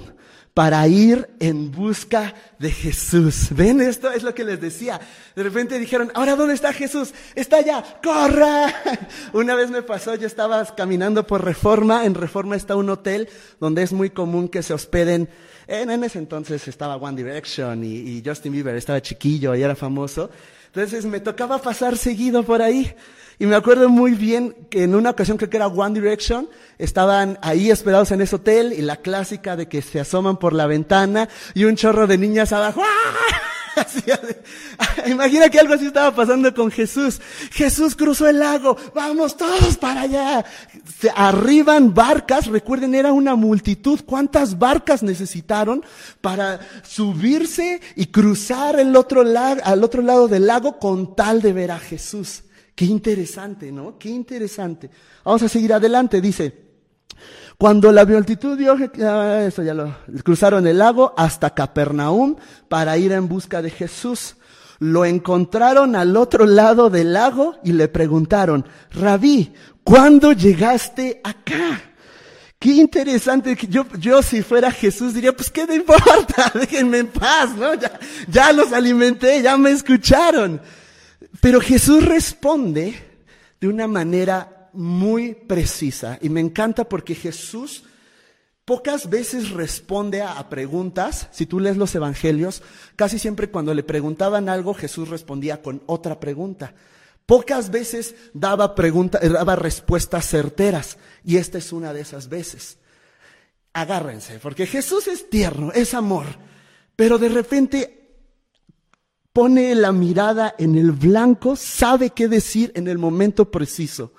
para 0.60 0.86
ir 0.90 1.30
en 1.40 1.72
busca 1.72 2.34
de 2.58 2.70
Jesús. 2.70 3.48
¿Ven? 3.52 3.80
Esto 3.80 4.12
es 4.12 4.24
lo 4.24 4.36
que 4.36 4.44
les 4.44 4.60
decía. 4.60 5.00
De 5.34 5.42
repente 5.42 5.80
dijeron, 5.80 6.12
ahora 6.14 6.36
¿dónde 6.36 6.54
está 6.54 6.74
Jesús? 6.74 7.14
Está 7.34 7.60
allá, 7.60 7.82
corra. 8.04 8.68
Una 9.32 9.56
vez 9.56 9.70
me 9.70 9.84
pasó, 9.84 10.16
yo 10.16 10.28
estaba 10.28 10.66
caminando 10.76 11.26
por 11.26 11.46
Reforma. 11.46 12.04
En 12.04 12.14
Reforma 12.14 12.58
está 12.58 12.76
un 12.76 12.90
hotel 12.90 13.30
donde 13.62 13.84
es 13.84 13.94
muy 13.94 14.10
común 14.10 14.50
que 14.50 14.62
se 14.62 14.74
hospeden. 14.74 15.30
En, 15.72 16.04
ese 16.04 16.18
entonces 16.18 16.68
estaba 16.68 16.96
One 16.96 17.16
Direction 17.16 17.84
y, 17.84 17.96
y 17.96 18.24
Justin 18.26 18.52
Bieber 18.52 18.76
estaba 18.76 19.00
chiquillo 19.04 19.54
y 19.54 19.62
era 19.62 19.76
famoso. 19.76 20.32
Entonces 20.66 21.06
me 21.06 21.20
tocaba 21.20 21.60
pasar 21.60 21.96
seguido 21.96 22.42
por 22.42 22.64
ahí. 22.64 22.92
Y 23.38 23.46
me 23.46 23.56
acuerdo 23.56 23.88
muy 23.88 24.14
bien 24.14 24.56
que 24.72 24.84
en 24.84 24.96
una 24.96 25.12
ocasión 25.12 25.38
creo 25.38 25.50
que 25.50 25.58
era 25.58 25.68
One 25.68 25.94
Direction, 25.94 26.50
estaban 26.80 27.38
ahí 27.44 27.70
esperados 27.70 28.12
en 28.12 28.22
ese 28.22 28.36
hotel 28.36 28.74
y 28.74 28.82
la 28.82 28.98
clásica 28.98 29.56
de 29.56 29.68
que 29.68 29.84
se 29.84 30.00
asoman 30.00 30.38
por 30.38 30.54
la 30.54 30.66
ventana 30.66 31.30
y 31.54 31.66
un 31.66 31.76
chorro 31.76 32.08
de 32.08 32.18
niñas 32.18 32.52
abajo. 32.52 32.82
Imagina 35.08 35.50
que 35.50 35.60
algo 35.60 35.74
así 35.74 35.88
estaba 35.88 36.16
pasando 36.16 36.54
con 36.54 36.72
Jesús. 36.72 37.20
Jesús 37.52 37.96
cruzó 37.96 38.28
el 38.28 38.40
lago, 38.40 38.76
vamos 38.94 39.38
todos 39.38 39.78
para 39.78 40.02
allá. 40.02 40.46
Se 41.00 41.12
arriban 41.16 41.94
barcas, 41.94 42.48
recuerden, 42.48 42.96
era 42.96 43.12
una 43.12 43.36
multitud. 43.36 44.00
¿Cuántas 44.06 44.58
barcas 44.58 45.04
necesitaron 45.04 45.84
para 46.22 46.60
subirse 46.84 47.82
y 47.96 48.08
cruzar 48.08 48.80
el 48.80 48.96
otro 48.96 49.22
al 49.22 49.84
otro 49.84 50.02
lado 50.02 50.28
del 50.28 50.48
lago 50.48 50.80
con 50.80 51.16
tal 51.16 51.42
de 51.42 51.54
ver 51.54 51.72
a 51.72 51.80
Jesús? 51.80 52.44
Qué 52.76 52.86
interesante, 52.86 53.72
¿no? 53.72 53.98
Qué 53.98 54.10
interesante. 54.10 54.90
Vamos 55.24 55.44
a 55.44 55.50
seguir 55.50 55.74
adelante, 55.74 56.22
dice. 56.22 56.69
Cuando 57.60 57.92
la 57.92 58.06
multitud 58.06 58.58
vio, 58.58 58.78
ah, 59.04 59.44
eso 59.46 59.62
ya 59.64 59.74
lo, 59.74 59.94
cruzaron 60.24 60.66
el 60.66 60.78
lago 60.78 61.14
hasta 61.18 61.54
Capernaum 61.54 62.38
para 62.70 62.98
ir 62.98 63.12
en 63.12 63.28
busca 63.28 63.62
de 63.62 63.70
Jesús. 63.70 64.38
Lo 64.80 65.04
encontraron 65.04 65.98
al 65.98 66.16
otro 66.16 66.46
lado 66.46 66.90
del 66.90 67.12
lago 67.12 67.58
y 67.66 67.74
le 67.74 67.90
preguntaron, 67.90 68.66
Rabí, 68.92 69.52
¿cuándo 69.84 70.32
llegaste 70.32 71.20
acá? 71.22 71.82
Qué 72.58 72.76
interesante, 72.76 73.58
yo, 73.68 73.86
yo 74.00 74.22
si 74.24 74.42
fuera 74.42 74.72
Jesús 74.72 75.14
diría, 75.14 75.36
pues 75.36 75.52
qué 75.52 75.68
te 75.68 75.76
importa, 75.76 76.54
déjenme 76.58 77.00
en 77.00 77.08
paz, 77.08 77.54
¿no? 77.58 77.74
Ya, 77.74 77.92
ya 78.30 78.54
los 78.54 78.72
alimenté, 78.72 79.42
ya 79.42 79.58
me 79.58 79.72
escucharon. 79.72 80.62
Pero 81.42 81.60
Jesús 81.60 82.06
responde 82.06 82.96
de 83.60 83.68
una 83.68 83.86
manera 83.86 84.59
muy 84.74 85.34
precisa 85.34 86.18
y 86.22 86.30
me 86.30 86.40
encanta 86.40 86.88
porque 86.88 87.16
Jesús 87.16 87.84
pocas 88.70 89.10
veces 89.10 89.50
responde 89.50 90.22
a, 90.22 90.48
preguntas. 90.48 91.28
Si 91.32 91.48
tú 91.48 91.60
lees 91.60 91.76
los 91.76 91.96
evangelios, 91.96 92.62
casi 92.96 93.18
siempre 93.18 93.50
cuando 93.50 93.74
le 93.74 93.82
preguntaban 93.82 94.48
algo, 94.48 94.76
Jesús 94.76 95.10
respondía 95.10 95.64
con 95.64 95.82
otra 95.88 96.20
pregunta. 96.20 96.76
Pocas 97.26 97.72
veces 97.72 98.14
daba, 98.32 98.76
pregunta, 98.76 99.18
daba 99.20 99.56
respuestas 99.56 100.28
certeras 100.28 101.00
y 101.24 101.38
esta 101.38 101.58
es 101.58 101.74
una 101.74 101.94
de 101.94 102.02
esas 102.02 102.30
veces. 102.30 102.78
Agárrense, 103.74 104.38
porque 104.38 104.68
Jesús 104.68 105.08
es 105.08 105.32
tierno, 105.32 105.72
es 105.72 105.96
amor, 105.96 106.26
pero 106.96 107.18
de 107.18 107.30
repente 107.30 108.20
pone 109.34 109.74
la 109.74 109.92
mirada 109.92 110.54
en 110.60 110.76
el 110.76 110.92
blanco, 110.92 111.56
sabe 111.56 112.12
qué 112.12 112.28
decir 112.28 112.72
en 112.76 112.88
el 112.88 113.00
momento 113.00 113.50
preciso 113.50 114.14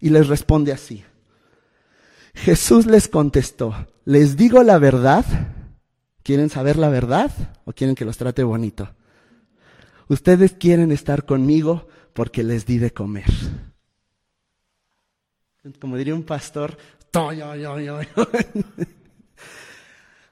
y 0.00 0.10
les 0.10 0.28
responde 0.28 0.72
así. 0.72 1.04
Jesús 2.34 2.86
les 2.86 3.08
contestó, 3.08 3.88
les 4.04 4.36
digo 4.36 4.62
la 4.62 4.78
verdad, 4.78 5.24
¿quieren 6.22 6.48
saber 6.48 6.76
la 6.76 6.88
verdad 6.88 7.30
o 7.64 7.72
quieren 7.72 7.96
que 7.96 8.04
los 8.04 8.16
trate 8.16 8.42
bonito? 8.42 8.94
Ustedes 10.08 10.52
quieren 10.52 10.92
estar 10.92 11.24
conmigo 11.24 11.88
porque 12.14 12.42
les 12.42 12.66
di 12.66 12.78
de 12.78 12.92
comer. 12.92 13.30
Como 15.78 15.96
diría 15.96 16.14
un 16.14 16.22
pastor, 16.22 16.78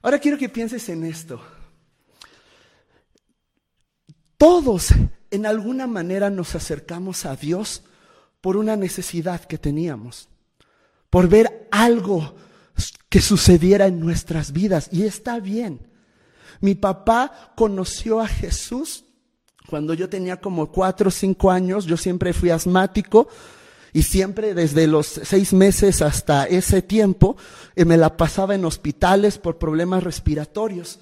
Ahora 0.02 0.18
quiero 0.18 0.38
que 0.38 0.48
pienses 0.48 0.88
en 0.88 1.04
esto. 1.04 1.40
Todos 4.36 4.94
en 5.30 5.46
alguna 5.46 5.86
manera 5.86 6.30
nos 6.30 6.54
acercamos 6.54 7.26
a 7.26 7.36
Dios 7.36 7.82
por 8.40 8.56
una 8.56 8.76
necesidad 8.76 9.44
que 9.44 9.58
teníamos, 9.58 10.28
por 11.10 11.28
ver 11.28 11.68
algo 11.70 12.34
que 13.08 13.20
sucediera 13.20 13.86
en 13.86 14.00
nuestras 14.00 14.52
vidas. 14.52 14.88
Y 14.92 15.04
está 15.04 15.40
bien. 15.40 15.88
Mi 16.60 16.74
papá 16.74 17.52
conoció 17.56 18.20
a 18.20 18.28
Jesús 18.28 19.04
cuando 19.68 19.94
yo 19.94 20.08
tenía 20.08 20.40
como 20.40 20.70
cuatro 20.70 21.08
o 21.08 21.12
cinco 21.12 21.50
años. 21.50 21.86
Yo 21.86 21.96
siempre 21.96 22.32
fui 22.32 22.50
asmático 22.50 23.28
y 23.92 24.02
siempre 24.02 24.54
desde 24.54 24.86
los 24.86 25.06
seis 25.06 25.52
meses 25.52 26.02
hasta 26.02 26.44
ese 26.44 26.82
tiempo 26.82 27.36
eh, 27.74 27.84
me 27.84 27.96
la 27.96 28.16
pasaba 28.16 28.54
en 28.54 28.64
hospitales 28.64 29.38
por 29.38 29.58
problemas 29.58 30.02
respiratorios. 30.02 31.00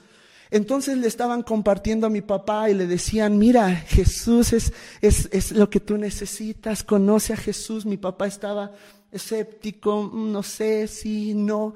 Entonces 0.50 0.97
le 0.97 1.09
estaban 1.09 1.43
compartiendo 1.43 2.07
a 2.07 2.11
mi 2.11 2.21
papá 2.21 2.71
y 2.71 2.75
le 2.75 2.87
decían, 2.87 3.38
mira, 3.38 3.75
Jesús 3.75 4.53
es, 4.53 4.73
es, 5.00 5.29
es 5.33 5.53
lo 5.53 5.69
que 5.69 5.81
tú 5.81 5.99
necesitas, 5.99 6.85
conoce 6.85 7.33
a 7.33 7.37
Jesús. 7.37 7.85
Mi 7.85 7.97
papá 7.97 8.26
estaba 8.26 8.73
escéptico, 9.11 10.03
mm, 10.05 10.33
no 10.33 10.43
sé 10.43 10.87
si 10.88 11.35
no. 11.35 11.75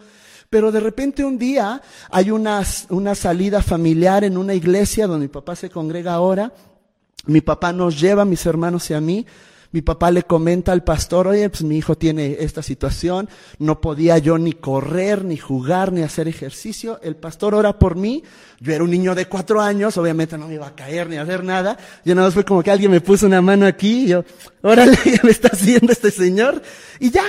Pero 0.49 0.73
de 0.73 0.81
repente 0.81 1.25
un 1.25 1.39
día 1.39 1.81
hay 2.11 2.31
una, 2.31 2.62
una 2.89 3.15
salida 3.15 3.62
familiar 3.62 4.25
en 4.25 4.37
una 4.37 4.55
iglesia 4.55 5.07
donde 5.07 5.27
mi 5.27 5.33
papá 5.33 5.57
se 5.57 5.71
congrega 5.71 6.15
ahora. 6.15 6.53
Mi 7.27 7.41
papá 7.41 7.73
nos 7.73 8.00
lleva, 8.00 8.25
mis 8.25 8.45
hermanos 8.47 8.89
y 8.91 8.95
a 8.95 9.00
mí, 9.00 9.27
mi 9.73 9.83
papá 9.83 10.11
le 10.11 10.25
comenta 10.25 10.73
al 10.73 10.83
pastor, 10.83 11.29
oye, 11.29 11.49
pues 11.49 11.62
mi 11.62 11.79
hijo 11.79 11.97
tiene 11.97 12.39
esta 12.41 12.61
situación, 12.62 13.29
no 13.59 13.81
podía 13.81 14.19
yo 14.19 14.37
ni 14.37 14.53
correr, 14.53 15.25
ni 15.25 15.37
jugar, 15.37 15.93
ni 15.93 16.03
hacer 16.03 16.27
ejercicio. 16.27 16.99
El 17.03 17.15
pastor 17.15 17.55
ora 17.55 17.79
por 17.79 17.95
mí. 17.95 18.25
Yo 18.59 18.73
era 18.73 18.83
un 18.83 18.91
niño 18.91 19.15
de 19.15 19.27
cuatro 19.27 19.61
años, 19.61 19.97
obviamente 19.97 20.37
no 20.37 20.49
me 20.49 20.55
iba 20.55 20.67
a 20.67 20.75
caer 20.75 21.09
ni 21.09 21.17
a 21.17 21.23
hacer 21.23 21.45
nada. 21.45 21.79
Yo 22.05 22.15
nada 22.17 22.27
más 22.27 22.35
fue 22.35 22.45
como 22.45 22.62
que 22.62 22.71
alguien 22.73 22.91
me 22.91 23.00
puso 23.00 23.27
una 23.27 23.41
mano 23.41 23.65
aquí 23.65 24.05
y 24.05 24.09
yo, 24.09 24.25
órale, 24.62 24.99
¿qué 25.05 25.21
me 25.23 25.31
está 25.31 25.49
haciendo 25.53 25.93
este 25.93 26.11
señor? 26.11 26.61
Y 26.99 27.11
ya, 27.11 27.25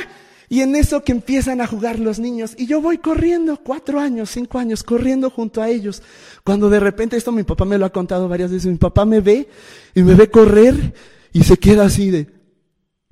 y 0.50 0.62
en 0.62 0.75
eso 0.75 1.03
que 1.03 1.12
empiezan 1.12 1.62
a 1.62 1.67
jugar 1.67 2.00
los 2.00 2.17
niños, 2.19 2.55
y 2.57 2.65
yo 2.65 2.81
voy 2.81 2.98
corriendo, 2.98 3.57
cuatro 3.63 4.00
años, 4.00 4.31
cinco 4.31 4.57
años, 4.57 4.83
corriendo 4.83 5.29
junto 5.29 5.62
a 5.62 5.69
ellos. 5.69 6.01
Cuando 6.43 6.69
de 6.69 6.79
repente, 6.79 7.15
esto 7.15 7.31
mi 7.31 7.43
papá 7.43 7.65
me 7.65 7.77
lo 7.77 7.86
ha 7.86 7.91
contado 7.91 8.27
varias 8.27 8.51
veces, 8.51 8.69
mi 8.69 8.77
papá 8.77 9.05
me 9.05 9.21
ve 9.21 9.48
y 9.93 10.01
me 10.01 10.15
ve 10.15 10.29
correr 10.29 10.93
y 11.33 11.43
se 11.43 11.57
queda 11.57 11.85
así 11.85 12.09
de, 12.09 12.27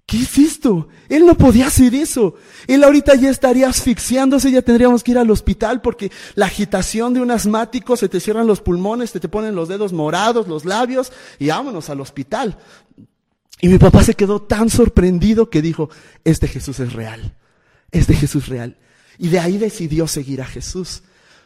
¿qué 0.06 0.18
es 0.22 0.38
esto? 0.38 0.88
Él 1.08 1.26
no 1.26 1.36
podía 1.36 1.68
hacer 1.68 1.94
eso. 1.94 2.36
Él 2.68 2.84
ahorita 2.84 3.16
ya 3.16 3.30
estaría 3.30 3.70
asfixiándose, 3.70 4.52
ya 4.52 4.62
tendríamos 4.62 5.04
que 5.04 5.12
ir 5.12 5.18
al 5.18 5.30
hospital 5.32 5.82
porque 5.82 6.12
la 6.36 6.48
agitación 6.48 7.14
de 7.14 7.22
un 7.22 7.32
asmático 7.32 7.96
se 7.96 8.10
te 8.10 8.20
cierran 8.20 8.48
los 8.48 8.62
pulmones, 8.62 9.12
te, 9.12 9.20
te 9.20 9.30
ponen 9.30 9.56
los 9.56 9.70
dedos 9.70 9.94
morados, 9.94 10.48
los 10.48 10.66
labios 10.66 11.12
y 11.38 11.48
vámonos 11.48 11.90
al 11.90 12.02
hospital. 12.02 12.58
Y 13.62 13.68
mi 13.68 13.78
papá 13.78 14.04
se 14.04 14.14
quedó 14.14 14.42
tan 14.42 14.70
sorprendido 14.70 15.50
que 15.50 15.62
dijo, 15.62 15.90
este 16.24 16.48
Jesús 16.48 16.80
es 16.80 16.94
real, 16.94 17.36
este 17.92 18.16
Jesús 18.16 18.44
es 18.44 18.50
real. 18.50 18.78
Y 19.18 19.28
de 19.28 19.40
ahí 19.40 19.58
decidió 19.58 20.08
seguir 20.08 20.42
a 20.42 20.46
Jesús. 20.46 21.04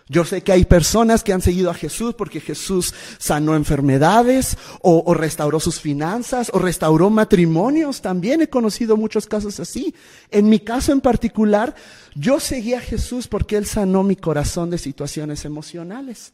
Yo 0.10 0.26
sé 0.26 0.42
que 0.42 0.52
hay 0.52 0.66
personas 0.66 1.24
que 1.24 1.32
han 1.32 1.42
seguido 1.42 1.70
a 1.72 1.74
Jesús 1.74 2.14
porque 2.14 2.42
Jesús 2.42 2.94
sanó 3.20 3.56
enfermedades 3.56 4.58
o, 4.82 5.14
restauró 5.14 5.62
sus 5.62 5.80
finanzas 5.80 6.52
o 6.54 6.60
restauró 6.60 7.10
matrimonios. 7.10 8.02
También 8.02 8.42
he 8.42 8.50
conocido 8.50 8.98
muchos 8.98 9.28
casos 9.28 9.62
así. 9.62 9.96
En 10.30 10.50
mi 10.50 10.60
caso 10.60 10.92
en 10.92 11.00
particular, 11.00 11.74
yo 12.16 12.42
seguí 12.42 12.74
a 12.74 12.82
Jesús 12.82 13.28
porque 13.28 13.56
Él 13.56 13.66
sanó 13.66 14.04
mi 14.04 14.18
corazón 14.18 14.70
de 14.70 14.78
situaciones 14.78 15.46
emocionales. 15.46 16.34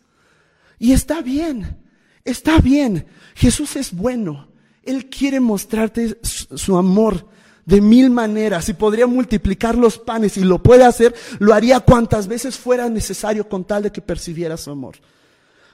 Y 0.80 0.94
está 0.94 1.22
bien, 1.22 1.78
está 2.26 2.60
bien. 2.60 3.06
Jesús 3.36 3.76
es 3.76 3.94
bueno. 3.94 4.48
Él 4.82 5.12
quiere 5.12 5.40
mostrarte 5.40 6.18
su 6.24 6.76
amor 6.76 7.28
de 7.70 7.82
mil 7.82 8.10
maneras 8.10 8.68
y 8.68 8.74
podría 8.74 9.06
multiplicar 9.06 9.76
los 9.76 10.00
panes 10.00 10.38
y 10.38 10.44
lo 10.44 10.62
puede 10.64 10.84
hacer, 10.84 11.14
lo 11.38 11.54
haría 11.54 11.80
cuantas 11.80 12.28
veces 12.28 12.58
fuera 12.58 12.90
necesario 12.90 13.48
con 13.48 13.64
tal 13.64 13.84
de 13.84 13.92
que 13.92 14.02
percibiera 14.02 14.58
su 14.58 14.72
amor. 14.72 14.96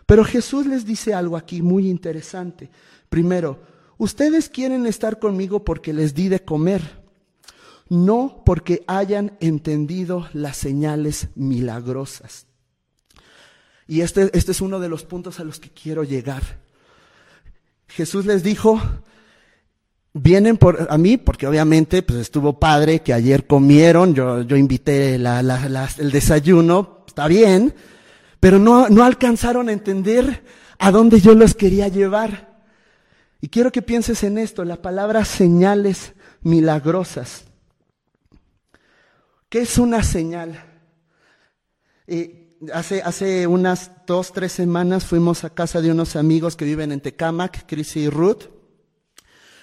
Pero 0.05 0.25
Jesús 0.25 0.65
les 0.65 0.85
dice 0.85 1.13
algo 1.13 1.37
aquí 1.37 1.61
muy 1.61 1.87
interesante. 1.87 2.69
Primero, 3.07 3.61
ustedes 3.97 4.49
quieren 4.49 4.85
estar 4.85 5.19
conmigo 5.19 5.63
porque 5.63 5.93
les 5.93 6.13
di 6.13 6.27
de 6.27 6.43
comer, 6.43 7.01
no 7.87 8.43
porque 8.45 8.83
hayan 8.87 9.37
entendido 9.39 10.27
las 10.33 10.57
señales 10.57 11.29
milagrosas. 11.35 12.45
Y 13.87 14.01
este, 14.01 14.37
este 14.37 14.51
es 14.51 14.59
uno 14.59 14.81
de 14.81 14.89
los 14.89 15.05
puntos 15.05 15.39
a 15.39 15.45
los 15.45 15.61
que 15.61 15.69
quiero 15.69 16.03
llegar. 16.03 16.43
Jesús 17.87 18.25
les 18.25 18.43
dijo, 18.43 18.81
vienen 20.17 20.55
por 20.55 20.87
a 20.89 20.97
mí 20.97 21.17
porque 21.17 21.45
obviamente 21.45 22.01
pues 22.01 22.19
estuvo 22.19 22.57
padre 22.57 23.01
que 23.01 23.13
ayer 23.13 23.45
comieron, 23.45 24.15
yo, 24.15 24.43
yo 24.43 24.55
invité 24.55 25.19
la, 25.19 25.41
el 25.99 26.11
desayuno, 26.11 27.03
está 27.05 27.27
bien, 27.27 27.75
pero 28.39 28.57
no, 28.57 28.87
no 28.87 29.03
alcanzaron 29.03 29.67
a 29.67 29.73
entender 29.73 30.43
a 30.79 30.91
dónde 30.91 31.19
yo 31.19 31.35
los 31.35 31.53
quería 31.53 31.89
llevar. 31.89 32.55
Y 33.41 33.49
quiero 33.49 33.71
que 33.71 33.81
pienses 33.81 34.23
en 34.23 34.37
esto, 34.37 34.63
la 34.63 34.81
palabra 34.81 35.25
señales 35.25 36.13
milagrosas. 36.41 37.43
¿Qué 39.49 39.59
es 39.59 39.77
una 39.77 40.01
señal? 40.01 40.63
Eh, 42.07 42.57
hace, 42.73 43.01
hace 43.01 43.47
unas 43.47 43.91
dos, 44.07 44.31
tres 44.31 44.53
semanas 44.53 45.05
fuimos 45.05 45.43
a 45.43 45.49
casa 45.49 45.81
de 45.81 45.91
unos 45.91 46.15
amigos 46.15 46.55
que 46.55 46.65
viven 46.65 46.93
en 46.93 47.01
Tecamac, 47.01 47.65
Chris 47.67 47.97
y 47.97 48.09
Ruth 48.09 48.54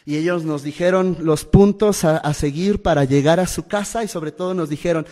y 0.04 0.16
ellos 0.16 0.44
nos 0.44 0.62
dijeron 0.62 1.18
los 1.20 1.44
puntos 1.44 2.04
a, 2.04 2.34
seguir 2.34 2.82
para 2.82 3.04
llegar 3.04 3.40
a 3.40 3.46
su 3.46 3.66
casa 3.66 4.02
y 4.02 4.08
sobre 4.08 4.32
todo 4.32 4.54
nos 4.54 4.68
dijeron, 4.68 5.06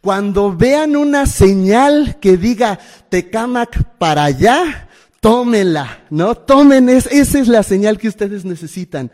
cuando 0.00 0.54
vean 0.54 0.96
una 0.96 1.26
señal 1.26 2.18
que 2.20 2.36
diga 2.36 2.78
Tecamac 3.08 3.98
para 3.98 4.24
allá, 4.24 4.88
tómenla, 5.20 6.06
¿no? 6.10 6.34
Tomen, 6.34 6.88
esa 6.88 7.10
es 7.10 7.46
la 7.46 7.62
señal 7.62 7.98
que 7.98 8.08
ustedes 8.08 8.44
necesitan. 8.44 9.12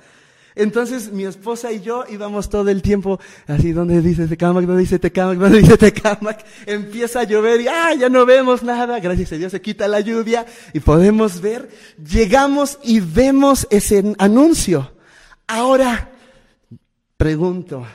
Entonces 0.58 1.12
mi 1.12 1.24
esposa 1.24 1.70
y 1.70 1.82
yo 1.82 2.04
íbamos 2.10 2.48
todo 2.48 2.68
el 2.68 2.82
tiempo 2.82 3.20
así, 3.46 3.70
¿dónde 3.70 4.02
dice 4.02 4.26
Tecamac? 4.26 4.64
¿Dónde 4.64 4.80
dice 4.80 4.98
Tecamac? 4.98 5.38
¿Dónde 5.38 5.60
dice 5.60 5.76
Tecamac? 5.76 6.44
Empieza 6.66 7.20
a 7.20 7.24
llover 7.24 7.60
y 7.60 7.68
¡ah! 7.68 7.94
Ya 7.94 8.08
no 8.08 8.26
vemos 8.26 8.64
nada. 8.64 8.98
Gracias 8.98 9.30
a 9.32 9.36
Dios 9.36 9.52
se 9.52 9.60
quita 9.60 9.86
la 9.86 10.00
lluvia 10.00 10.46
y 10.72 10.80
podemos 10.80 11.40
ver. 11.40 11.68
Llegamos 12.02 12.78
y 12.82 12.98
vemos 12.98 13.68
ese 13.70 14.16
anuncio. 14.18 14.90
Ahora, 15.48 16.10
pregunto, 17.16 17.86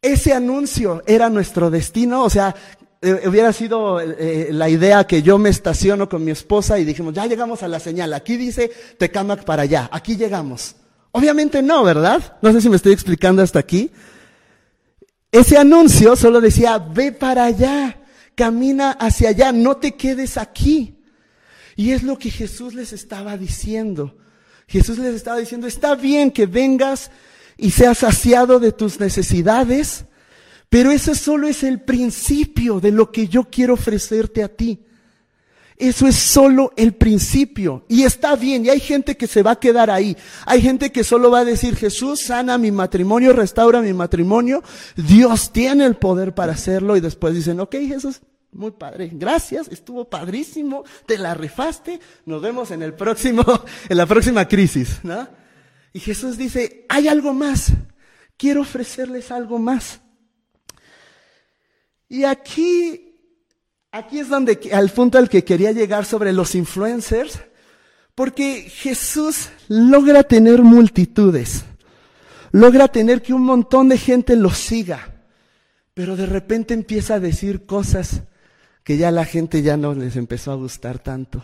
¿ese 0.00 0.32
anuncio 0.32 1.02
era 1.06 1.28
nuestro 1.28 1.70
destino? 1.70 2.24
O 2.24 2.30
sea, 2.30 2.54
eh, 3.02 3.28
hubiera 3.28 3.52
sido 3.52 4.00
eh, 4.00 4.48
la 4.50 4.70
idea 4.70 5.06
que 5.06 5.22
yo 5.22 5.36
me 5.36 5.50
estaciono 5.50 6.08
con 6.08 6.24
mi 6.24 6.30
esposa 6.30 6.78
y 6.78 6.84
dijimos, 6.84 7.12
ya 7.12 7.26
llegamos 7.26 7.62
a 7.62 7.68
la 7.68 7.78
señal, 7.78 8.14
aquí 8.14 8.38
dice 8.38 8.72
Tecamac 8.98 9.44
para 9.44 9.64
allá, 9.64 9.90
aquí 9.92 10.16
llegamos. 10.16 10.76
Obviamente 11.12 11.60
no, 11.62 11.84
¿verdad? 11.84 12.38
No 12.40 12.52
sé 12.52 12.62
si 12.62 12.70
me 12.70 12.76
estoy 12.76 12.94
explicando 12.94 13.42
hasta 13.42 13.58
aquí. 13.58 13.90
Ese 15.30 15.58
anuncio 15.58 16.16
solo 16.16 16.40
decía, 16.40 16.78
ve 16.78 17.12
para 17.12 17.44
allá, 17.44 18.00
camina 18.34 18.92
hacia 18.92 19.28
allá, 19.28 19.52
no 19.52 19.76
te 19.76 19.94
quedes 19.94 20.38
aquí. 20.38 20.96
Y 21.76 21.92
es 21.92 22.02
lo 22.02 22.18
que 22.18 22.30
Jesús 22.30 22.72
les 22.72 22.94
estaba 22.94 23.36
diciendo. 23.36 24.16
Jesús 24.68 24.98
les 24.98 25.14
estaba 25.14 25.38
diciendo, 25.38 25.66
está 25.66 25.94
bien 25.96 26.30
que 26.30 26.46
vengas 26.46 27.10
y 27.56 27.70
seas 27.70 27.98
saciado 27.98 28.60
de 28.60 28.70
tus 28.70 29.00
necesidades, 29.00 30.04
pero 30.68 30.92
eso 30.92 31.14
solo 31.14 31.48
es 31.48 31.62
el 31.62 31.80
principio 31.80 32.78
de 32.78 32.92
lo 32.92 33.10
que 33.10 33.26
yo 33.26 33.44
quiero 33.44 33.74
ofrecerte 33.74 34.42
a 34.42 34.48
ti. 34.48 34.84
Eso 35.78 36.08
es 36.08 36.16
solo 36.16 36.72
el 36.76 36.94
principio. 36.94 37.84
Y 37.88 38.02
está 38.02 38.34
bien, 38.36 38.66
y 38.66 38.68
hay 38.68 38.80
gente 38.80 39.16
que 39.16 39.28
se 39.28 39.42
va 39.42 39.52
a 39.52 39.60
quedar 39.60 39.90
ahí. 39.90 40.16
Hay 40.44 40.60
gente 40.60 40.90
que 40.90 41.04
solo 41.04 41.30
va 41.30 41.40
a 41.40 41.44
decir, 41.44 41.76
Jesús 41.76 42.20
sana 42.20 42.58
mi 42.58 42.72
matrimonio, 42.72 43.32
restaura 43.32 43.80
mi 43.80 43.92
matrimonio. 43.92 44.62
Dios 44.96 45.52
tiene 45.52 45.86
el 45.86 45.94
poder 45.94 46.34
para 46.34 46.52
hacerlo. 46.52 46.96
Y 46.96 47.00
después 47.00 47.32
dicen, 47.32 47.60
ok, 47.60 47.76
Jesús, 47.86 48.20
muy 48.52 48.70
padre. 48.72 49.10
Gracias, 49.12 49.68
estuvo 49.68 50.04
padrísimo. 50.04 50.84
Te 51.06 51.18
la 51.18 51.34
rifaste. 51.34 52.00
Nos 52.26 52.40
vemos 52.42 52.70
en 52.70 52.82
el 52.82 52.94
próximo, 52.94 53.44
en 53.88 53.96
la 53.96 54.06
próxima 54.06 54.46
crisis, 54.46 55.00
¿no? 55.02 55.28
Y 55.92 56.00
Jesús 56.00 56.36
dice, 56.36 56.86
hay 56.88 57.08
algo 57.08 57.32
más. 57.32 57.72
Quiero 58.36 58.60
ofrecerles 58.60 59.30
algo 59.30 59.58
más. 59.58 60.00
Y 62.08 62.24
aquí 62.24 63.08
Aquí 63.90 64.18
es 64.18 64.28
donde, 64.28 64.60
al 64.72 64.90
punto 64.90 65.16
al 65.16 65.30
que 65.30 65.44
quería 65.44 65.72
llegar 65.72 66.04
sobre 66.04 66.32
los 66.32 66.54
influencers, 66.54 67.40
porque 68.14 68.68
Jesús 68.68 69.48
logra 69.68 70.22
tener 70.24 70.62
multitudes, 70.62 71.64
logra 72.52 72.88
tener 72.88 73.22
que 73.22 73.32
un 73.32 73.44
montón 73.44 73.88
de 73.88 73.96
gente 73.96 74.36
lo 74.36 74.50
siga, 74.50 75.14
pero 75.94 76.16
de 76.16 76.26
repente 76.26 76.74
empieza 76.74 77.14
a 77.14 77.20
decir 77.20 77.64
cosas 77.64 78.22
que 78.88 78.96
ya 78.96 79.10
la 79.10 79.26
gente 79.26 79.60
ya 79.60 79.76
no 79.76 79.92
les 79.92 80.16
empezó 80.16 80.50
a 80.50 80.54
gustar 80.54 80.98
tanto. 80.98 81.42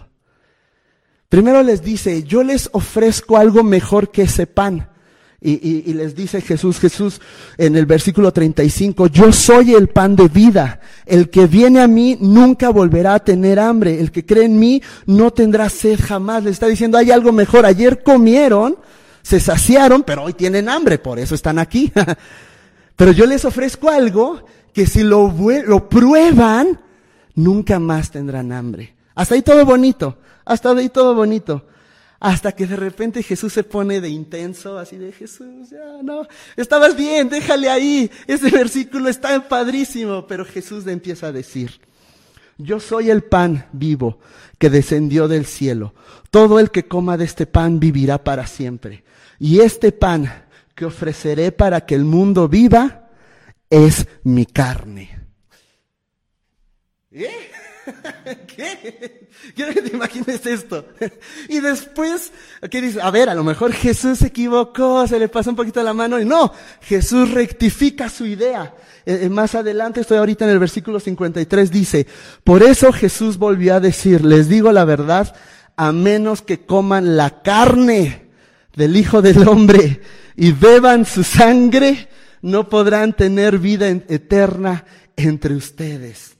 Primero 1.29 1.63
les 1.63 1.83
dice, 1.83 2.23
yo 2.23 2.43
les 2.43 2.71
ofrezco 2.73 3.37
algo 3.37 3.63
mejor 3.63 4.11
que 4.11 4.23
ese 4.23 4.47
pan. 4.47 4.89
Y, 5.43 5.93
les 5.93 6.15
dice 6.15 6.41
Jesús, 6.41 6.81
Jesús 6.81 7.21
en 7.59 7.77
el 7.77 7.85
versículo 7.85 8.33
35, 8.33 9.09
yo 9.09 9.31
soy 9.31 9.75
el 9.75 9.89
pan 9.89 10.17
de 10.17 10.29
vida. 10.29 10.81
El 11.05 11.29
que 11.29 11.47
viene 11.47 11.83
a 11.83 11.87
mí 11.87 12.17
nunca 12.19 12.71
volverá 12.71 13.13
a 13.13 13.23
tener 13.23 13.59
hambre. 13.59 14.01
El 14.01 14.11
que 14.11 14.25
cree 14.25 14.47
en 14.47 14.59
mí 14.59 14.83
no 15.05 15.31
tendrá 15.31 15.69
sed 15.69 16.01
jamás. 16.03 16.45
Le 16.45 16.51
está 16.51 16.67
diciendo, 16.67 16.97
hay 16.97 17.11
algo 17.11 17.31
mejor. 17.31 17.67
Ayer 17.67 18.03
comieron, 18.03 18.79
se 19.21 19.39
saciaron, 19.39 20.03
pero 20.03 20.23
hoy 20.23 20.33
tienen 20.33 20.71
hambre, 20.71 20.97
por 20.97 21.19
eso 21.19 21.35
están 21.35 21.59
aquí. 21.59 21.93
pero 22.97 23.13
yo 23.13 23.27
les 23.27 23.45
ofrezco 23.45 23.91
algo 23.91 24.47
que 24.73 24.87
si 24.87 25.03
lo, 25.03 25.31
lo 25.67 25.91
prueban, 25.91 26.81
nunca 27.35 27.79
más 27.79 28.11
tendrán 28.11 28.53
hambre. 28.53 28.95
Hasta 29.15 29.35
ahí 29.35 29.43
todo 29.43 29.65
bonito. 29.65 30.19
Hasta 30.45 30.73
ahí 30.73 30.89
todo 30.89 31.15
bonito. 31.15 31.67
Hasta 32.21 32.53
que 32.53 32.67
de 32.67 32.77
repente 32.77 33.23
Jesús 33.23 33.53
se 33.53 33.65
pone 33.65 34.01
de 34.01 34.09
intenso, 34.09 34.79
así 34.79 34.97
de 34.97 35.13
Jesús, 35.13 35.69
ya 35.71 36.03
no, 36.03 36.27
estabas 36.57 36.97
bien, 36.97 37.29
déjale 37.29 37.69
ahí. 37.69 38.11
Ese 38.27 38.51
versículo 38.51 39.11
está 39.11 39.47
padrísimo, 39.47 40.27
pero 40.27 40.47
Jesús 40.47 40.87
le 40.87 40.93
empieza 40.93 41.27
a 41.27 41.33
decir, 41.33 41.81
yo 42.57 42.81
soy 42.81 43.11
el 43.11 43.25
pan 43.25 43.67
vivo 43.73 44.21
que 44.59 44.71
descendió 44.71 45.29
del 45.29 45.45
cielo. 45.45 45.93
Todo 46.31 46.61
el 46.61 46.71
que 46.71 46.87
coma 46.89 47.19
de 47.19 47.27
este 47.27 47.47
pan 47.47 47.79
vivirá 47.79 48.25
para 48.25 48.47
siempre. 48.47 49.05
Y 49.39 49.61
este 49.61 49.93
pan 49.93 50.33
que 50.75 50.87
ofreceré 50.87 51.53
para 51.53 51.85
que 51.85 51.95
el 51.95 52.05
mundo 52.05 52.49
viva 52.49 53.11
es 53.69 54.07
mi 54.23 54.47
carne. 54.47 55.24
¿Eh? 57.15 57.31
¿Qué? 58.57 59.29
Quiero 59.55 59.73
que 59.73 59.83
te 59.83 59.95
imagines 59.95 60.45
esto. 60.47 60.85
Y 61.49 61.61
después, 61.61 62.33
¿qué 62.71 62.81
dice? 62.81 63.01
A 63.01 63.11
ver, 63.11 63.29
a 63.29 63.35
lo 63.35 63.45
mejor 63.45 63.73
Jesús 63.73 64.19
se 64.19 64.29
equivocó, 64.29 65.07
se 65.07 65.19
le 65.19 65.29
pasó 65.29 65.51
un 65.51 65.57
poquito 65.57 65.83
la 65.83 65.93
mano 65.93 66.19
y 66.19 66.25
no, 66.25 66.53
Jesús 66.81 67.31
rectifica 67.31 68.09
su 68.09 68.27
idea. 68.27 68.75
Eh, 69.07 69.21
eh, 69.23 69.29
más 69.29 69.55
adelante, 69.55 70.01
estoy 70.01 70.19
ahorita 70.19 70.45
en 70.45 70.53
el 70.53 70.59
versículo 70.59 70.99
53, 70.99 71.71
dice, 71.71 72.07
por 72.43 72.63
eso 72.63 72.93
Jesús 72.93 73.37
volvió 73.37 73.75
a 73.75 73.81
decir, 73.81 74.25
les 74.25 74.49
digo 74.49 74.73
la 74.73 74.85
verdad, 74.85 75.37
a 75.77 75.93
menos 75.93 76.43
que 76.43 76.65
coman 76.65 77.17
la 77.17 77.43
carne 77.43 78.31
del 78.75 78.97
Hijo 78.97 79.23
del 79.23 79.47
Hombre 79.47 80.01
y 80.35 80.53
beban 80.53 81.05
su 81.05 81.23
sangre, 81.23 82.09
no 82.43 82.69
podrán 82.69 83.15
tener 83.15 83.59
vida 83.59 83.89
eterna 83.89 84.85
entre 85.17 85.55
ustedes. 85.55 86.35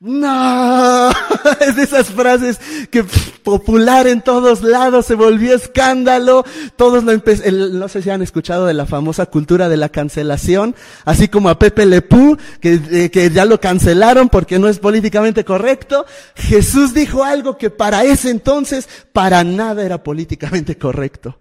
No, 0.00 1.10
es 1.60 1.74
de 1.74 1.82
esas 1.82 2.06
frases 2.06 2.60
que 2.88 3.02
popular 3.42 4.06
en 4.06 4.22
todos 4.22 4.62
lados 4.62 5.06
se 5.06 5.16
volvió 5.16 5.56
escándalo. 5.56 6.44
Todos 6.76 7.02
lo 7.02 7.12
no 7.16 7.88
sé 7.88 8.02
si 8.02 8.10
han 8.10 8.22
escuchado 8.22 8.66
de 8.66 8.74
la 8.74 8.86
famosa 8.86 9.26
cultura 9.26 9.68
de 9.68 9.76
la 9.76 9.88
cancelación, 9.88 10.76
así 11.04 11.26
como 11.26 11.48
a 11.48 11.58
Pepe 11.58 11.84
Lepú, 11.84 12.38
que, 12.60 12.80
eh, 12.92 13.10
que 13.10 13.30
ya 13.30 13.44
lo 13.44 13.60
cancelaron 13.60 14.28
porque 14.28 14.60
no 14.60 14.68
es 14.68 14.78
políticamente 14.78 15.44
correcto. 15.44 16.06
Jesús 16.36 16.94
dijo 16.94 17.24
algo 17.24 17.58
que 17.58 17.70
para 17.70 18.04
ese 18.04 18.30
entonces 18.30 18.88
para 19.12 19.42
nada 19.42 19.84
era 19.84 20.02
políticamente 20.04 20.78
correcto 20.78 21.40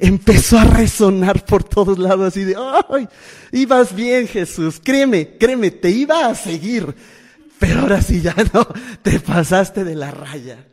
empezó 0.00 0.60
a 0.60 0.64
resonar 0.64 1.44
por 1.44 1.64
todos 1.64 1.98
lados 1.98 2.28
así 2.28 2.44
de, 2.44 2.54
ay, 2.88 3.08
ibas 3.50 3.92
bien 3.92 4.28
Jesús, 4.28 4.80
créeme, 4.80 5.36
créeme, 5.38 5.72
te 5.72 5.90
iba 5.90 6.26
a 6.26 6.36
seguir 6.36 6.94
pero 7.58 7.80
ahora 7.80 8.00
sí 8.00 8.20
ya 8.20 8.34
no, 8.52 8.66
te 9.02 9.20
pasaste 9.20 9.84
de 9.84 9.94
la 9.94 10.10
raya. 10.10 10.66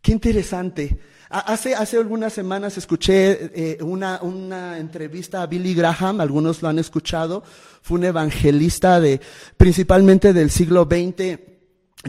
Qué 0.00 0.12
interesante. 0.12 0.98
Hace, 1.30 1.74
hace 1.74 1.96
algunas 1.96 2.32
semanas 2.34 2.76
escuché 2.76 3.50
eh, 3.54 3.78
una, 3.82 4.20
una 4.20 4.78
entrevista 4.78 5.42
a 5.42 5.46
Billy 5.46 5.74
Graham, 5.74 6.20
algunos 6.20 6.60
lo 6.60 6.68
han 6.68 6.78
escuchado, 6.78 7.42
fue 7.80 7.98
un 7.98 8.04
evangelista 8.04 9.00
de, 9.00 9.20
principalmente 9.56 10.34
del 10.34 10.50
siglo 10.50 10.86
XX, 10.90 11.38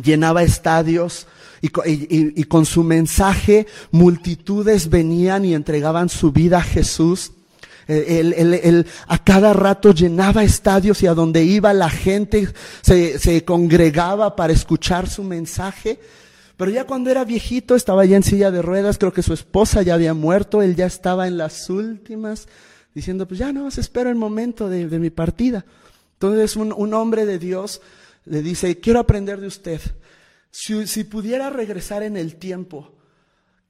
llenaba 0.02 0.44
estadios 0.44 1.28
y, 1.62 2.44
con 2.44 2.66
su 2.66 2.84
mensaje 2.84 3.68
multitudes 3.92 4.90
venían 4.90 5.46
y 5.46 5.54
entregaban 5.54 6.10
su 6.10 6.32
vida 6.32 6.58
a 6.58 6.64
Jesús. 6.64 7.32
Él, 7.88 8.86
a 9.08 9.24
cada 9.24 9.54
rato 9.54 9.92
llenaba 9.92 10.44
estadios 10.44 11.04
y 11.04 11.08
a 11.08 11.14
donde 11.14 11.44
iba 11.44 11.74
la 11.74 11.90
gente 11.90 12.48
se, 12.82 13.44
congregaba 13.46 14.36
para 14.36 14.54
escuchar 14.54 15.10
su 15.10 15.24
mensaje. 15.24 16.00
Pero 16.58 16.72
ya 16.72 16.86
cuando 16.86 17.10
era 17.10 17.26
viejito 17.26 17.76
estaba 17.76 18.06
ya 18.06 18.16
en 18.16 18.24
silla 18.24 18.52
de 18.52 18.62
ruedas, 18.62 18.98
creo 18.98 19.12
que 19.12 19.24
su 19.24 19.34
esposa 19.34 19.82
ya 19.82 19.96
había 19.96 20.14
muerto, 20.14 20.62
él 20.62 20.76
ya 20.76 20.86
estaba 20.86 21.28
en 21.28 21.38
las 21.38 21.70
últimas, 21.70 22.48
diciendo, 22.94 23.28
pues 23.28 23.40
ya 23.40 23.52
no, 23.52 23.70
se 23.72 23.82
espera 23.82 24.10
el 24.10 24.16
momento 24.16 24.70
de, 24.70 24.86
mi 25.00 25.10
partida. 25.10 25.66
Entonces 26.14 26.56
un, 26.56 26.72
un, 26.72 26.94
hombre 26.94 27.26
de 27.26 27.40
Dios 27.40 27.82
le 28.26 28.42
dice, 28.42 28.80
quiero 28.80 29.00
aprender 29.00 29.42
de 29.42 29.48
usted. 29.48 29.82
Si 30.52 31.04
pudiera 31.04 31.50
regresar 31.50 32.04
en 32.04 32.16
el 32.16 32.36
tiempo, 32.36 32.94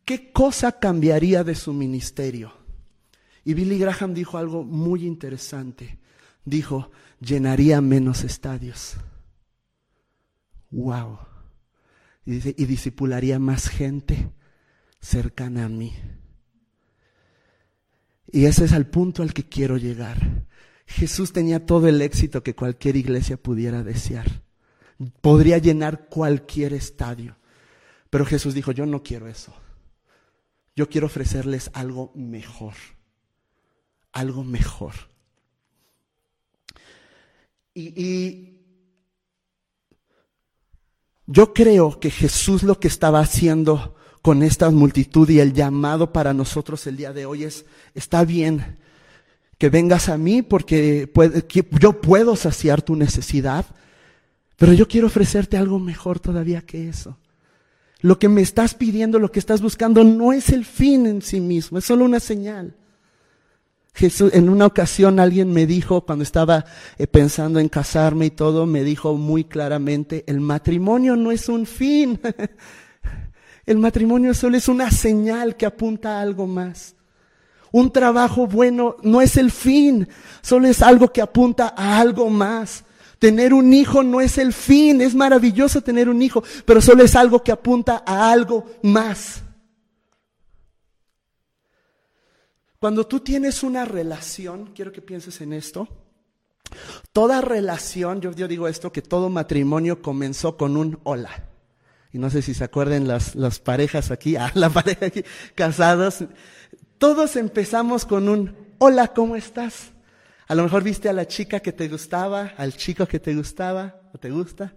¿qué 0.03 0.31
cosa 0.33 0.73
cambiaría 0.73 1.43
de 1.45 1.55
su 1.55 1.71
ministerio? 1.71 2.62
Y 3.45 3.53
Billy 3.53 3.77
Graham 3.77 4.13
dijo 4.13 4.37
algo 4.37 4.63
muy 4.63 5.05
interesante. 5.05 5.99
Dijo, 6.45 6.91
llenaría 7.19 7.81
menos 7.81 8.23
estadios. 8.23 8.95
Wow. 10.71 11.19
Y, 12.25 12.31
dice, 12.31 12.55
y 12.57 12.65
disipularía 12.65 13.39
más 13.39 13.67
gente 13.67 14.31
cercana 15.01 15.65
a 15.65 15.69
mí. 15.69 15.93
Y 18.31 18.45
ese 18.45 18.65
es 18.65 18.71
el 18.71 18.87
punto 18.87 19.21
al 19.21 19.33
que 19.33 19.43
quiero 19.43 19.77
llegar. 19.77 20.45
Jesús 20.85 21.33
tenía 21.33 21.65
todo 21.65 21.87
el 21.87 22.01
éxito 22.01 22.43
que 22.43 22.55
cualquier 22.55 22.95
iglesia 22.95 23.37
pudiera 23.37 23.83
desear. 23.83 24.41
Podría 25.21 25.57
llenar 25.57 26.07
cualquier 26.07 26.73
estadio. 26.73 27.37
Pero 28.09 28.25
Jesús 28.25 28.53
dijo, 28.53 28.71
yo 28.71 28.85
no 28.85 29.03
quiero 29.03 29.27
eso. 29.27 29.53
Yo 30.75 30.89
quiero 30.89 31.07
ofrecerles 31.07 31.69
algo 31.73 32.11
mejor 32.15 32.73
algo 34.13 34.43
mejor. 34.43 34.93
Y, 37.73 38.51
yo 41.25 41.53
creo 41.53 41.99
que 41.99 42.11
Jesús 42.11 42.63
lo 42.63 42.79
que 42.79 42.87
estaba 42.87 43.19
haciendo 43.19 43.95
con 44.21 44.43
esta 44.43 44.69
multitud 44.69 45.29
y 45.29 45.39
el 45.39 45.53
llamado 45.53 46.13
para 46.13 46.33
nosotros 46.33 46.85
el 46.87 46.97
día 46.97 47.11
de 47.11 47.25
hoy 47.25 47.43
es, 47.43 47.65
está 47.93 48.23
bien 48.23 48.77
que 49.57 49.69
vengas 49.69 50.09
a 50.09 50.17
mí 50.17 50.41
porque 50.41 51.11
yo 51.79 52.01
puedo 52.01 52.35
saciar 52.35 52.81
tu 52.81 52.95
necesidad, 52.95 53.65
pero 54.57 54.73
yo 54.73 54.87
quiero 54.87 55.07
ofrecerte 55.07 55.57
algo 55.57 55.79
mejor 55.79 56.19
todavía 56.19 56.61
que 56.61 56.89
eso. 56.89 57.17
Lo 58.01 58.19
que 58.19 58.27
me 58.27 58.41
estás 58.41 58.75
pidiendo, 58.75 59.17
lo 59.17 59.31
que 59.31 59.39
estás 59.39 59.61
buscando, 59.61 60.03
no 60.03 60.33
es 60.33 60.49
el 60.49 60.65
fin 60.65 61.05
en 61.05 61.21
sí 61.21 61.39
mismo, 61.39 61.77
es 61.77 61.85
solo 61.85 62.03
una 62.03 62.19
señal. 62.19 62.75
Jesús, 63.95 64.33
en 64.33 64.49
una 64.49 64.65
ocasión 64.65 65.19
alguien 65.19 65.53
me 65.53 65.67
dijo, 65.67 66.01
cuando 66.01 66.23
estaba 66.23 66.65
eh, 66.97 67.05
pensando 67.05 67.59
en 67.59 67.69
casarme 67.69 68.25
y 68.25 68.31
todo, 68.31 68.65
me 68.65 68.83
dijo 68.83 69.15
muy 69.15 69.43
claramente, 69.43 70.23
el 70.27 70.39
matrimonio 70.41 71.15
no 71.15 71.31
es 71.31 71.47
un 71.47 71.67
fin. 71.67 72.19
el 73.65 73.77
matrimonio 73.77 74.33
solo 74.33 74.57
es 74.57 74.67
una 74.67 74.89
señal 74.89 75.55
que 75.55 75.67
apunta 75.67 76.17
a 76.17 76.21
algo 76.21 76.47
más. 76.47 76.95
Un 77.71 77.91
trabajo 77.91 78.47
bueno 78.47 78.97
no 79.03 79.21
es 79.21 79.37
el 79.37 79.51
fin, 79.51 80.07
solo 80.41 80.67
es 80.67 80.81
algo 80.81 81.11
que 81.11 81.21
apunta 81.21 81.73
a 81.75 81.99
algo 81.99 82.29
más. 82.29 82.85
Tener 83.19 83.53
un 83.53 83.73
hijo 83.73 84.03
no 84.03 84.21
es 84.21 84.37
el 84.37 84.53
fin, 84.53 85.01
es 85.01 85.15
maravilloso 85.15 85.81
tener 85.81 86.09
un 86.09 86.21
hijo, 86.21 86.43
pero 86.65 86.81
solo 86.81 87.03
es 87.03 87.15
algo 87.15 87.43
que 87.43 87.51
apunta 87.51 88.03
a 88.05 88.31
algo 88.31 88.65
más. 88.81 89.43
Cuando 92.83 93.07
tú 93.07 93.21
tienes 93.21 93.63
una 93.63 93.85
relación, 93.85 94.73
quiero 94.75 94.91
que 94.91 95.01
pienses 95.01 95.39
en 95.39 95.53
esto, 95.53 95.87
toda 97.13 97.39
relación, 97.39 98.19
yo, 98.19 98.33
digo 98.33 98.67
esto, 98.67 98.91
que 98.91 99.01
todo 99.01 99.29
matrimonio 99.29 100.01
comenzó 100.01 100.57
con 100.57 100.75
un 100.75 100.99
hola. 101.03 101.47
Y 102.11 102.17
no 102.17 102.29
sé 102.29 102.41
si 102.41 102.53
se 102.53 102.65
acuerdan 102.65 103.07
las, 103.07 103.35
las 103.35 103.59
parejas 103.59 104.11
aquí, 104.11 104.35
ah, 104.35 104.51
la 104.55 104.69
pareja 104.69 105.05
aquí, 105.05 105.23
casados. 105.55 106.25
Todos 106.97 107.37
empezamos 107.37 108.03
con 108.03 108.27
un 108.27 108.53
hola, 108.79 109.13
¿cómo 109.13 109.37
estás? 109.37 109.93
A 110.49 110.53
lo 110.53 110.63
mejor 110.63 110.83
viste 110.83 111.07
a 111.07 111.13
la 111.13 111.25
chica 111.25 111.61
que 111.61 111.71
te 111.71 111.87
gustaba, 111.87 112.51
al 112.57 112.75
chico 112.75 113.05
que 113.05 113.21
te 113.21 113.33
gustaba 113.33 114.01
o 114.13 114.17
te 114.17 114.29
gusta. 114.29 114.73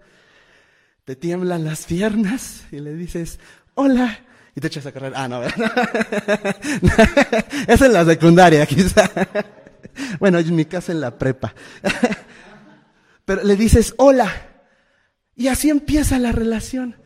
Te 1.04 1.16
tiemblan 1.16 1.64
las 1.64 1.86
piernas 1.86 2.66
y 2.70 2.78
le 2.78 2.94
dices, 2.94 3.40
hola, 3.74 4.25
y 4.56 4.60
te 4.60 4.66
echas 4.68 4.86
a 4.86 4.92
correr. 4.92 5.12
Ah, 5.14 5.28
no, 5.28 5.42
es 7.68 7.80
en 7.82 7.92
la 7.92 8.04
secundaria, 8.06 8.64
quizá. 8.66 9.08
Bueno, 10.18 10.38
en 10.38 10.56
mi 10.56 10.64
casa 10.64 10.92
en 10.92 11.00
la 11.02 11.16
prepa. 11.16 11.54
Pero 13.26 13.44
le 13.44 13.54
dices, 13.54 13.94
hola. 13.98 14.32
Y 15.34 15.48
así 15.48 15.68
empieza 15.68 16.18
la 16.18 16.32
relación. 16.32 16.96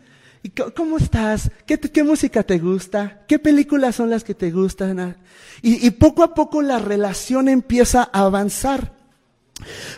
¿Y 0.44 0.50
¿Cómo 0.50 0.96
estás? 0.96 1.50
¿Qué, 1.66 1.78
¿Qué, 1.78 2.04
música 2.04 2.44
te 2.44 2.58
gusta? 2.58 3.24
¿Qué 3.26 3.40
películas 3.40 3.96
son 3.96 4.10
las 4.10 4.22
que 4.22 4.34
te 4.34 4.52
gustan? 4.52 5.16
Y, 5.60 5.84
y 5.84 5.90
poco 5.90 6.22
a 6.22 6.34
poco 6.34 6.62
la 6.62 6.78
relación 6.78 7.48
empieza 7.48 8.08
a 8.12 8.20
avanzar. 8.20 8.92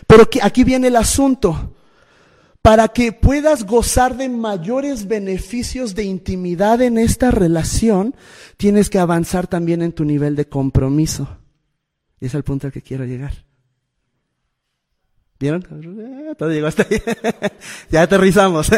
Pero 0.07 0.27
aquí 0.41 0.63
viene 0.63 0.87
el 0.87 0.95
asunto 0.95 1.75
para 2.63 2.87
que 2.87 3.11
puedas 3.11 3.65
gozar 3.65 4.15
de 4.15 4.29
mayores 4.29 5.05
beneficios 5.09 5.95
de 5.95 6.05
intimidad 6.05 6.81
en 6.81 6.97
esta 6.97 7.29
relación, 7.29 8.15
tienes 8.55 8.89
que 8.89 8.99
avanzar 8.99 9.47
también 9.47 9.81
en 9.81 9.91
tu 9.91 10.05
nivel 10.05 10.37
de 10.37 10.47
compromiso. 10.47 11.27
Y 12.21 12.27
es 12.27 12.33
el 12.33 12.43
punto 12.43 12.67
al 12.67 12.73
que 12.73 12.81
quiero 12.81 13.03
llegar. 13.03 13.33
¿Vieron? 15.41 15.67
Ah, 15.69 16.35
todo 16.35 16.51
llegó 16.51 16.67
hasta 16.67 16.83
ahí. 16.83 17.01
ya 17.91 18.03
aterrizamos. 18.03 18.69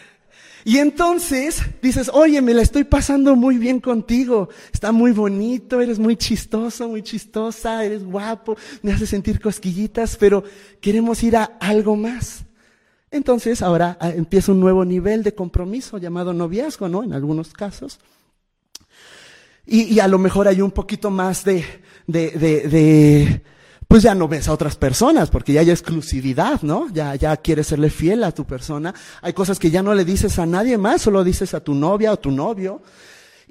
y 0.66 0.76
entonces 0.76 1.62
dices, 1.80 2.10
oye, 2.12 2.42
me 2.42 2.52
la 2.52 2.60
estoy 2.60 2.84
pasando 2.84 3.34
muy 3.34 3.56
bien 3.56 3.80
contigo. 3.80 4.50
Está 4.74 4.92
muy 4.92 5.12
bonito, 5.12 5.80
eres 5.80 5.98
muy 5.98 6.16
chistoso, 6.16 6.86
muy 6.86 7.02
chistosa, 7.02 7.82
eres 7.82 8.04
guapo, 8.04 8.58
me 8.82 8.92
hace 8.92 9.06
sentir 9.06 9.40
cosquillitas, 9.40 10.18
pero 10.18 10.44
queremos 10.82 11.22
ir 11.22 11.38
a 11.38 11.44
algo 11.44 11.96
más. 11.96 12.41
Entonces 13.12 13.60
ahora 13.60 13.98
ah, 14.00 14.08
empieza 14.10 14.52
un 14.52 14.60
nuevo 14.60 14.84
nivel 14.84 15.22
de 15.22 15.34
compromiso 15.34 15.98
llamado 15.98 16.32
noviazgo, 16.32 16.88
¿no? 16.88 17.04
En 17.04 17.12
algunos 17.12 17.52
casos. 17.52 18.00
Y, 19.64 20.00
a 20.00 20.08
lo 20.08 20.18
mejor 20.18 20.48
hay 20.48 20.60
un 20.60 20.72
poquito 20.72 21.10
más 21.10 21.44
de, 21.44 21.64
de, 22.08 22.30
de, 22.32 23.42
pues 23.86 24.02
ya 24.02 24.12
no 24.12 24.26
ves 24.26 24.48
a 24.48 24.52
otras 24.52 24.74
personas, 24.74 25.30
porque 25.30 25.52
ya 25.52 25.60
hay 25.60 25.70
exclusividad, 25.70 26.62
¿no? 26.62 26.88
Ya, 26.92 27.14
ya 27.14 27.36
quieres 27.36 27.68
serle 27.68 27.88
fiel 27.88 28.24
a 28.24 28.32
tu 28.32 28.44
persona. 28.44 28.92
Hay 29.20 29.34
cosas 29.34 29.60
que 29.60 29.70
ya 29.70 29.82
no 29.82 29.94
le 29.94 30.04
dices 30.04 30.40
a 30.40 30.46
nadie 30.46 30.78
más, 30.78 31.02
solo 31.02 31.22
dices 31.22 31.54
a 31.54 31.60
tu 31.60 31.74
novia 31.74 32.12
o 32.12 32.18
tu 32.18 32.32
novio. 32.32 32.82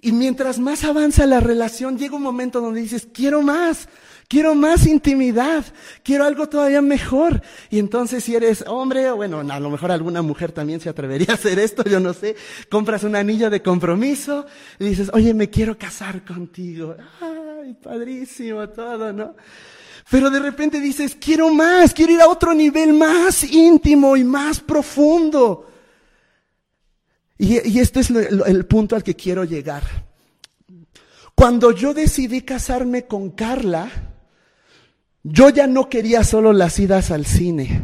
Y 0.01 0.11
mientras 0.11 0.59
más 0.59 0.83
avanza 0.83 1.25
la 1.27 1.39
relación, 1.39 1.97
llega 1.97 2.15
un 2.15 2.23
momento 2.23 2.59
donde 2.59 2.81
dices, 2.81 3.07
quiero 3.13 3.41
más. 3.41 3.87
Quiero 4.31 4.55
más 4.55 4.87
intimidad, 4.87 5.65
quiero 6.03 6.23
algo 6.23 6.47
todavía 6.47 6.81
mejor. 6.81 7.41
Y 7.69 7.79
entonces 7.79 8.23
si 8.23 8.33
eres 8.33 8.63
hombre, 8.65 9.11
o 9.11 9.17
bueno, 9.17 9.41
a 9.41 9.59
lo 9.59 9.69
mejor 9.69 9.91
alguna 9.91 10.21
mujer 10.21 10.53
también 10.53 10.79
se 10.79 10.87
atrevería 10.87 11.31
a 11.31 11.33
hacer 11.33 11.59
esto, 11.59 11.83
yo 11.83 11.99
no 11.99 12.13
sé, 12.13 12.37
compras 12.69 13.03
un 13.03 13.17
anillo 13.17 13.49
de 13.49 13.61
compromiso 13.61 14.45
y 14.79 14.85
dices, 14.85 15.11
oye, 15.11 15.33
me 15.33 15.49
quiero 15.49 15.77
casar 15.77 16.23
contigo. 16.23 16.95
Ay, 17.19 17.73
padrísimo 17.73 18.69
todo, 18.69 19.11
¿no? 19.11 19.35
Pero 20.09 20.29
de 20.29 20.39
repente 20.39 20.79
dices, 20.79 21.17
quiero 21.19 21.53
más, 21.53 21.93
quiero 21.93 22.13
ir 22.13 22.21
a 22.21 22.29
otro 22.29 22.53
nivel 22.53 22.93
más 22.93 23.43
íntimo 23.43 24.15
y 24.15 24.23
más 24.23 24.61
profundo. 24.61 25.69
Y, 27.37 27.79
este 27.79 27.99
es 27.99 28.09
el 28.11 28.65
punto 28.65 28.95
al 28.95 29.03
que 29.03 29.13
quiero 29.13 29.43
llegar. 29.43 29.83
Cuando 31.35 31.71
yo 31.73 31.93
decidí 31.93 32.43
casarme 32.43 33.07
con 33.07 33.31
Carla, 33.31 33.91
yo 35.23 35.49
ya 35.49 35.67
no 35.67 35.89
quería 35.89 36.23
solo 36.23 36.53
las 36.53 36.79
idas 36.79 37.11
al 37.11 37.25
cine. 37.25 37.81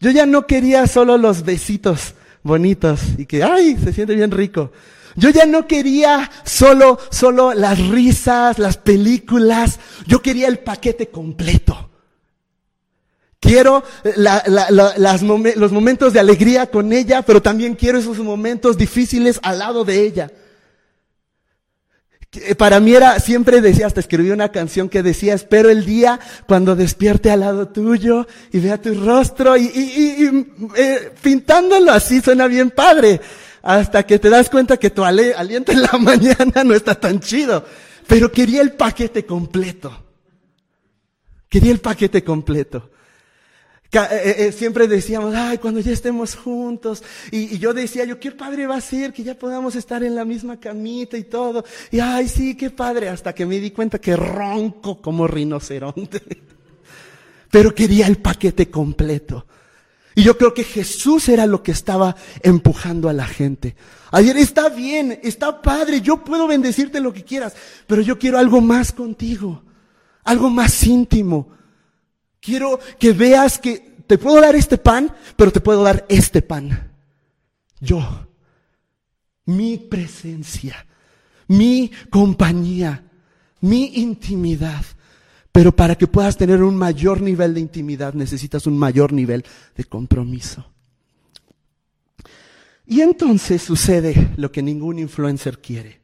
Yo 0.00 0.10
ya 0.10 0.26
no 0.26 0.46
quería 0.46 0.86
solo 0.86 1.16
los 1.16 1.44
besitos 1.44 2.14
bonitos 2.42 3.00
y 3.18 3.26
que, 3.26 3.42
ay, 3.42 3.76
se 3.82 3.92
siente 3.92 4.14
bien 4.14 4.30
rico. 4.30 4.72
Yo 5.14 5.30
ya 5.30 5.46
no 5.46 5.66
quería 5.66 6.30
solo, 6.44 6.98
solo 7.10 7.54
las 7.54 7.78
risas, 7.88 8.58
las 8.58 8.76
películas. 8.78 9.78
Yo 10.06 10.22
quería 10.22 10.48
el 10.48 10.58
paquete 10.58 11.08
completo. 11.08 11.90
Quiero 13.38 13.82
los 14.16 15.72
momentos 15.72 16.12
de 16.12 16.20
alegría 16.20 16.70
con 16.70 16.92
ella, 16.92 17.22
pero 17.22 17.42
también 17.42 17.74
quiero 17.74 17.98
esos 17.98 18.18
momentos 18.18 18.76
difíciles 18.78 19.40
al 19.42 19.58
lado 19.58 19.84
de 19.84 20.02
ella. 20.06 20.30
Eh, 22.34 22.54
para 22.54 22.80
mí 22.80 22.94
era, 22.94 23.20
siempre 23.20 23.60
decía, 23.60 23.86
hasta 23.86 24.00
escribí 24.00 24.30
una 24.30 24.50
canción 24.50 24.88
que 24.88 25.02
decía, 25.02 25.34
espero 25.34 25.68
el 25.68 25.84
día 25.84 26.18
cuando 26.46 26.74
despierte 26.74 27.30
al 27.30 27.40
lado 27.40 27.68
tuyo 27.68 28.26
y 28.50 28.58
vea 28.58 28.80
tu 28.80 28.94
rostro 28.94 29.54
y, 29.58 29.68
eh, 30.76 31.12
pintándolo 31.20 31.92
así 31.92 32.22
suena 32.22 32.46
bien 32.46 32.70
padre. 32.70 33.20
Hasta 33.62 34.04
que 34.04 34.18
te 34.18 34.30
das 34.30 34.48
cuenta 34.48 34.78
que 34.78 34.90
tu 34.90 35.04
aliento 35.04 35.72
en 35.72 35.82
la 35.82 35.92
mañana 36.00 36.64
no 36.64 36.74
está 36.74 36.94
tan 36.94 37.20
chido. 37.20 37.64
Pero 38.08 38.32
quería 38.32 38.62
el 38.62 38.72
paquete 38.72 39.24
completo. 39.26 40.04
Quería 41.48 41.70
el 41.70 41.80
paquete 41.80 42.24
completo. 42.24 42.90
Eh, 43.94 43.98
eh, 44.10 44.34
eh, 44.38 44.52
siempre 44.52 44.88
decíamos, 44.88 45.34
ay, 45.34 45.58
cuando 45.58 45.80
ya 45.80 45.92
estemos 45.92 46.34
juntos. 46.34 47.02
Y, 47.30 47.58
yo 47.58 47.74
decía, 47.74 48.06
yo, 48.06 48.18
qué 48.18 48.30
padre 48.30 48.66
va 48.66 48.76
a 48.76 48.80
ser 48.80 49.12
que 49.12 49.22
ya 49.22 49.34
podamos 49.34 49.76
estar 49.76 50.02
en 50.02 50.14
la 50.14 50.24
misma 50.24 50.58
camita 50.58 51.18
y 51.18 51.24
todo. 51.24 51.62
Y 51.90 52.00
ay, 52.00 52.26
sí, 52.28 52.56
qué 52.56 52.70
padre. 52.70 53.10
Hasta 53.10 53.34
que 53.34 53.44
me 53.44 53.60
di 53.60 53.70
cuenta 53.70 54.00
que 54.00 54.16
ronco 54.16 55.02
como 55.02 55.26
rinoceronte. 55.26 56.22
Pero 57.50 57.74
quería 57.74 58.06
el 58.06 58.16
paquete 58.16 58.70
completo. 58.70 59.46
Y 60.14 60.22
yo 60.22 60.38
creo 60.38 60.54
que 60.54 60.64
Jesús 60.64 61.28
era 61.28 61.44
lo 61.44 61.62
que 61.62 61.72
estaba 61.72 62.16
empujando 62.42 63.10
a 63.10 63.12
la 63.12 63.26
gente. 63.26 63.76
Ayer 64.10 64.38
está 64.38 64.70
bien, 64.70 65.20
está 65.22 65.60
padre, 65.60 66.00
yo 66.00 66.24
puedo 66.24 66.46
bendecirte 66.46 67.00
lo 67.00 67.14
que 67.14 67.24
quieras, 67.24 67.54
pero 67.86 68.02
yo 68.02 68.18
quiero 68.18 68.38
algo 68.38 68.60
más 68.60 68.92
contigo, 68.92 69.62
algo 70.22 70.50
más 70.50 70.84
íntimo, 70.84 71.48
Quiero 72.42 72.80
que 72.98 73.12
veas 73.12 73.56
que 73.56 73.78
te 74.04 74.18
puedo 74.18 74.40
dar 74.40 74.56
este 74.56 74.76
pan, 74.76 75.14
pero 75.36 75.52
te 75.52 75.60
puedo 75.60 75.84
dar 75.84 76.04
este 76.08 76.42
pan. 76.42 76.90
Yo. 77.80 78.26
Mi 79.46 79.78
presencia. 79.78 80.84
Mi 81.46 81.92
compañía. 82.10 83.04
Mi 83.60 83.94
intimidad. 83.94 84.84
Pero 85.52 85.70
para 85.70 85.94
que 85.94 86.08
puedas 86.08 86.36
tener 86.36 86.64
un 86.64 86.76
mayor 86.76 87.20
nivel 87.20 87.54
de 87.54 87.60
intimidad 87.60 88.12
necesitas 88.12 88.66
un 88.66 88.76
mayor 88.76 89.12
nivel 89.12 89.44
de 89.76 89.84
compromiso. 89.84 90.66
Y 92.86 93.02
entonces 93.02 93.62
sucede 93.62 94.32
lo 94.36 94.50
que 94.50 94.62
ningún 94.62 94.98
influencer 94.98 95.60
quiere. 95.60 96.01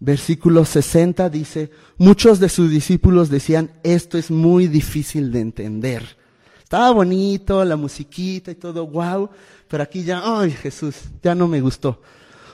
Versículo 0.00 0.64
60 0.64 1.28
dice, 1.28 1.70
muchos 1.96 2.38
de 2.38 2.48
sus 2.48 2.70
discípulos 2.70 3.30
decían, 3.30 3.72
esto 3.82 4.16
es 4.16 4.30
muy 4.30 4.68
difícil 4.68 5.32
de 5.32 5.40
entender. 5.40 6.16
Estaba 6.62 6.90
bonito, 6.92 7.64
la 7.64 7.76
musiquita 7.76 8.50
y 8.50 8.54
todo, 8.54 8.86
wow, 8.86 9.28
pero 9.66 9.82
aquí 9.82 10.04
ya, 10.04 10.22
ay 10.24 10.52
Jesús, 10.52 10.94
ya 11.22 11.34
no 11.34 11.48
me 11.48 11.60
gustó. 11.60 12.02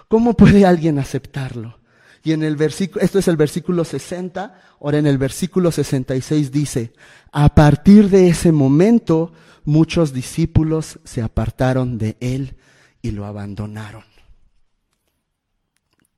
¿Cómo 0.08 0.34
puede 0.34 0.64
alguien 0.64 0.98
aceptarlo? 0.98 1.78
Y 2.22 2.32
en 2.32 2.42
el 2.42 2.56
versículo, 2.56 3.04
esto 3.04 3.18
es 3.18 3.28
el 3.28 3.36
versículo 3.36 3.84
60, 3.84 4.60
ahora 4.80 4.98
en 4.98 5.06
el 5.06 5.18
versículo 5.18 5.70
66 5.70 6.50
dice, 6.50 6.94
a 7.32 7.54
partir 7.54 8.08
de 8.08 8.28
ese 8.28 8.52
momento 8.52 9.32
muchos 9.64 10.14
discípulos 10.14 10.98
se 11.04 11.20
apartaron 11.20 11.98
de 11.98 12.16
él 12.20 12.56
y 13.02 13.10
lo 13.10 13.26
abandonaron. 13.26 14.13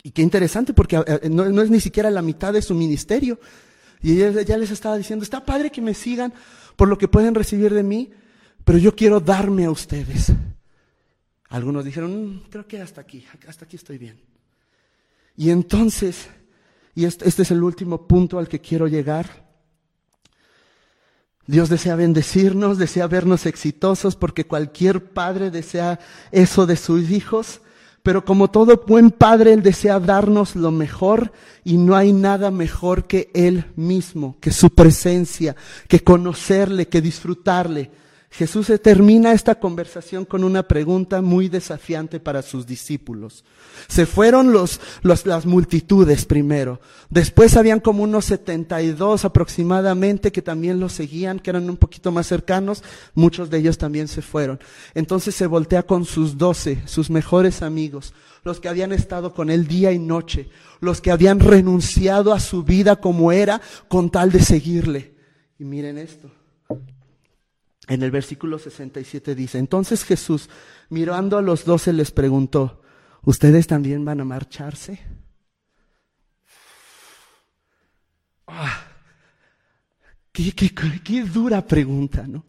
Y 0.07 0.13
qué 0.13 0.23
interesante 0.23 0.73
porque 0.73 1.03
eh, 1.05 1.29
no, 1.29 1.61
es 1.61 1.69
ni 1.69 1.81
siquiera 1.81 2.13
la 2.13 2.23
mitad 2.23 2.53
de 2.53 2.63
su 2.63 2.77
ministerio. 2.77 3.41
Y 4.01 4.23
ella 4.23 4.43
ya 4.43 4.57
les 4.57 4.71
estaba 4.71 4.97
diciendo, 4.97 5.25
está 5.25 5.45
padre 5.45 5.73
que 5.73 5.83
me 5.83 5.95
sigan 5.95 6.33
por 6.77 6.87
lo 6.87 6.97
que 6.97 7.09
pueden 7.09 7.35
recibir 7.35 7.75
de 7.75 7.83
mí, 7.83 8.13
pero 8.65 8.79
yo 8.79 8.95
quiero 8.95 9.19
darme 9.19 9.65
a 9.65 9.71
ustedes. 9.73 10.33
Algunos 11.49 11.85
dijeron, 11.85 12.37
mm, 12.37 12.43
creo 12.51 12.69
que 12.69 12.81
hasta 12.81 13.01
aquí, 13.01 13.27
hasta 13.49 13.65
aquí 13.65 13.75
estoy 13.75 13.99
bien. 13.99 14.21
Y 15.37 15.51
entonces, 15.51 16.29
y 16.95 17.05
este, 17.05 17.29
este 17.29 17.43
es 17.43 17.51
el 17.51 17.65
último 17.65 18.07
punto 18.07 18.39
al 18.39 18.49
que 18.49 18.61
quiero 18.61 18.87
llegar. 18.87 19.45
Dios 21.49 21.69
desea 21.69 21.97
bendecirnos, 21.97 22.79
desea 22.79 23.09
vernos 23.09 23.45
exitosos, 23.45 24.15
porque 24.15 24.47
cualquier 24.47 25.13
padre 25.13 25.51
desea 25.51 25.99
eso 26.31 26.65
de 26.65 26.77
sus 26.77 27.11
hijos. 27.11 27.61
Pero 28.07 28.25
como 28.25 28.47
todo 28.47 28.85
buen 28.87 29.11
padre, 29.11 29.53
Él 29.53 29.65
desea 29.65 29.99
darnos 29.99 30.55
lo 30.55 30.71
mejor 30.71 31.33
y 31.65 31.77
no 31.77 31.97
hay 31.97 32.13
nada 32.13 32.53
mejor 32.53 33.09
que 33.09 33.33
Él 33.35 33.65
mismo, 33.75 34.37
que 34.39 34.53
su 34.53 34.71
presencia, 34.71 35.57
que 35.89 36.05
conocerle, 36.05 36.87
que 36.87 37.01
disfrutarle. 37.01 37.91
Jesús 38.37 38.71
termina 38.83 39.33
esta 39.33 39.55
conversación 39.55 40.27
con 40.27 40.45
una 40.45 40.69
pregunta 40.69 41.23
muy 41.23 41.49
desafiante 41.49 42.21
para 42.21 42.43
sus 42.43 42.67
discípulos. 42.67 43.47
Se 43.89 44.05
fueron 44.05 44.53
los, 44.53 44.79
las 45.03 45.47
multitudes 45.47 46.27
primero. 46.27 46.79
Después 47.09 47.57
habían 47.57 47.81
como 47.81 48.03
unos 48.03 48.27
72 48.27 49.25
aproximadamente 49.25 50.33
que 50.33 50.43
también 50.43 50.81
los 50.81 50.93
seguían, 50.93 51.41
que 51.41 51.49
eran 51.49 51.71
un 51.71 51.79
poquito 51.79 52.13
más 52.13 52.27
cercanos. 52.27 52.85
Muchos 53.15 53.49
de 53.49 53.57
ellos 53.57 53.79
también 53.79 54.07
se 54.07 54.21
fueron. 54.21 54.61
Entonces 54.93 55.35
se 55.35 55.47
voltea 55.47 55.85
con 55.85 56.05
sus 56.05 56.37
doce, 56.37 56.83
sus 56.85 57.09
mejores 57.09 57.63
amigos, 57.63 58.13
los 58.45 58.61
que 58.61 58.69
habían 58.69 58.93
estado 58.93 59.33
con 59.33 59.49
él 59.49 59.67
día 59.67 59.93
y 59.93 59.99
noche, 59.99 60.51
los 60.81 61.01
que 61.01 61.11
habían 61.11 61.41
renunciado 61.41 62.35
a 62.35 62.41
su 62.41 62.65
vida 62.65 62.97
como 62.97 63.33
era 63.33 63.63
con 63.89 64.11
tal 64.11 64.31
de 64.31 64.41
seguirle. 64.41 65.15
Y 65.59 65.65
miren 65.65 65.97
esto. 65.97 66.31
En 67.89 68.03
el 68.03 68.11
versículo 68.11 68.59
67 68.59 69.35
dice, 69.35 69.59
entonces 69.59 70.05
Jesús, 70.05 70.49
mirando 70.89 71.39
a 71.39 71.43
los 71.43 71.65
doce, 71.65 71.93
les 71.93 72.11
preguntó, 72.11 72.83
¿ustedes 73.23 73.67
también 73.67 74.05
van 74.05 74.21
a 74.21 74.25
marcharse? 74.25 75.01
Ah, 78.49 78.89
qué, 80.33 81.25
dura 81.25 81.67
pregunta, 81.67 82.27
¿no? 82.27 82.45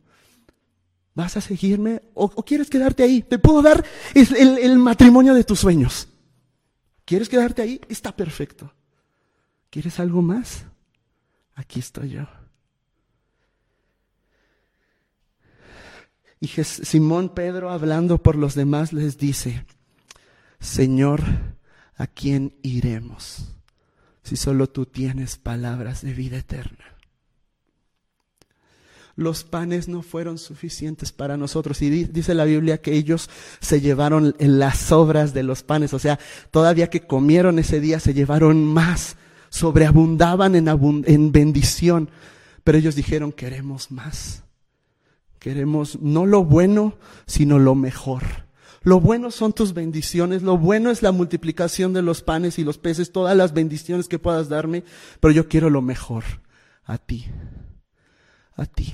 ¿Vas 1.13 1.37
a 1.37 1.41
seguirme 1.41 2.01
o, 2.13 2.29
quieres 2.43 2.69
quedarte 2.69 3.03
ahí? 3.03 3.21
Te 3.21 3.39
puedo 3.39 3.61
dar 3.61 3.83
el 4.13 4.77
matrimonio 4.77 5.33
de 5.33 5.43
tus 5.43 5.59
sueños. 5.59 6.07
¿Quieres 7.05 7.29
quedarte 7.29 7.61
ahí? 7.61 7.79
Está 7.87 8.15
perfecto. 8.15 8.73
¿Quieres 9.69 9.99
algo 9.99 10.21
más? 10.21 10.65
Aquí 11.55 11.79
estoy 11.79 12.09
yo. 12.09 12.27
Y 16.39 16.47
Simón 16.47 17.29
Pedro, 17.29 17.71
hablando 17.71 18.21
por 18.21 18.35
los 18.35 18.53
demás, 18.53 18.93
les 18.93 19.17
dice, 19.17 19.65
Señor, 20.59 21.21
¿a 21.95 22.05
quién 22.07 22.55
iremos 22.61 23.55
si 24.23 24.35
solo 24.35 24.69
tú 24.69 24.85
tienes 24.85 25.37
palabras 25.37 26.01
de 26.03 26.13
vida 26.13 26.37
eterna? 26.37 26.97
Los 29.15 29.43
panes 29.43 29.87
no 29.87 30.03
fueron 30.03 30.37
suficientes 30.37 31.11
para 31.11 31.37
nosotros. 31.37 31.81
Y 31.81 31.89
dice 31.89 32.35
la 32.35 32.45
Biblia 32.45 32.79
que 32.83 32.93
ellos 32.93 33.31
se 33.59 33.81
llevaron 33.81 34.35
las 34.37 34.77
sobras 34.77 35.33
de 35.33 35.41
los 35.41 35.63
panes. 35.63 35.95
O 35.95 35.99
sea, 35.99 36.19
todavía 36.51 36.91
que 36.91 37.07
comieron 37.07 37.57
ese 37.57 37.79
día 37.79 37.99
se 37.99 38.13
llevaron 38.13 38.63
más. 38.63 39.17
Sobreabundaban 39.49 40.55
en, 40.55 40.67
en 40.67 41.31
bendición. 41.31 42.11
Pero 42.63 42.77
ellos 42.77 42.93
dijeron, 42.93 43.31
queremos 43.31 43.89
más. 43.89 44.43
Queremos 45.47 46.01
no 46.01 46.25
lo 46.25 46.43
bueno, 46.43 46.97
sino 47.25 47.57
lo 47.57 47.73
mejor. 47.73 48.21
Lo 48.81 48.99
bueno 48.99 49.31
son 49.31 49.53
tus 49.53 49.73
bendiciones, 49.73 50.43
lo 50.43 50.57
bueno 50.57 50.91
es 50.91 51.01
la 51.01 51.13
multiplicación 51.13 51.93
de 51.93 52.01
los 52.01 52.21
panes 52.21 52.59
y 52.59 52.65
los 52.65 52.77
peces, 52.77 53.13
todas 53.13 53.37
las 53.37 53.53
bendiciones 53.53 54.09
que 54.09 54.19
puedas 54.19 54.49
darme, 54.49 54.83
pero 55.21 55.31
yo 55.31 55.47
quiero 55.47 55.69
lo 55.69 55.81
mejor, 55.81 56.25
a 56.83 56.97
ti, 56.97 57.27
a 58.57 58.65
ti. 58.65 58.93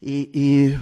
Y, 0.00 0.72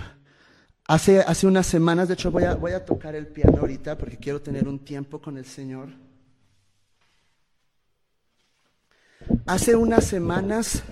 hace, 0.86 1.18
hace 1.18 1.48
unas 1.48 1.66
semanas, 1.66 2.06
de 2.06 2.14
hecho 2.14 2.30
voy 2.30 2.44
a, 2.44 2.54
voy 2.54 2.70
a 2.70 2.84
tocar 2.84 3.16
el 3.16 3.26
piano 3.26 3.58
ahorita 3.58 3.98
porque 3.98 4.18
quiero 4.18 4.40
tener 4.40 4.68
un 4.68 4.78
tiempo 4.78 5.20
con 5.20 5.38
el 5.38 5.44
Señor. 5.44 5.88
Hace 9.44 9.74
unas 9.74 10.04
semanas 10.04 10.84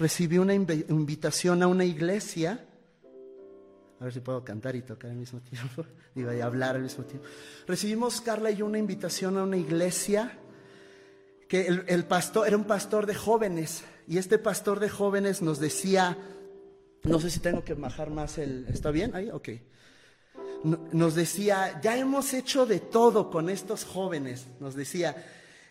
recibí 0.00 0.38
una 0.38 0.54
invitación 0.54 1.62
a 1.62 1.68
una 1.68 1.84
iglesia. 1.84 2.64
A 4.00 4.04
ver 4.04 4.14
si 4.14 4.20
puedo 4.20 4.42
cantar 4.42 4.74
y 4.74 4.80
tocar 4.80 5.10
al 5.10 5.16
mismo 5.16 5.40
tiempo. 5.40 5.84
Y 6.16 6.24
hablar 6.40 6.74
al 6.74 6.82
mismo 6.82 7.04
tiempo. 7.04 7.24
Recibimos, 7.68 8.20
Carla 8.20 8.50
y 8.50 8.56
yo, 8.56 8.66
una 8.66 8.78
invitación 8.78 9.38
a 9.38 9.44
una 9.44 9.56
iglesia 9.56 10.36
que 11.46 11.68
el, 11.68 12.04
pastor 12.04 12.48
era 12.48 12.56
un 12.56 12.64
pastor 12.64 13.06
de 13.06 13.14
jóvenes. 13.14 13.84
Y 14.08 14.18
este 14.18 14.36
pastor 14.38 14.80
de 14.80 14.88
jóvenes 14.88 15.40
nos 15.40 15.60
decía, 15.60 16.18
no 17.04 17.20
sé 17.20 17.30
si 17.30 17.38
tengo 17.38 17.62
que 17.62 17.74
bajar 17.74 18.10
más 18.10 18.38
el... 18.38 18.66
¿Está 18.68 18.90
bien 18.90 19.14
ahí? 19.14 19.30
Ok. 19.30 19.50
Nos 20.64 21.14
decía, 21.14 21.80
ya 21.80 21.96
hemos 21.96 22.34
hecho 22.34 22.66
de 22.66 22.80
todo 22.80 23.30
con 23.30 23.48
estos 23.48 23.84
jóvenes. 23.84 24.48
Nos 24.58 24.74
decía, 24.74 25.14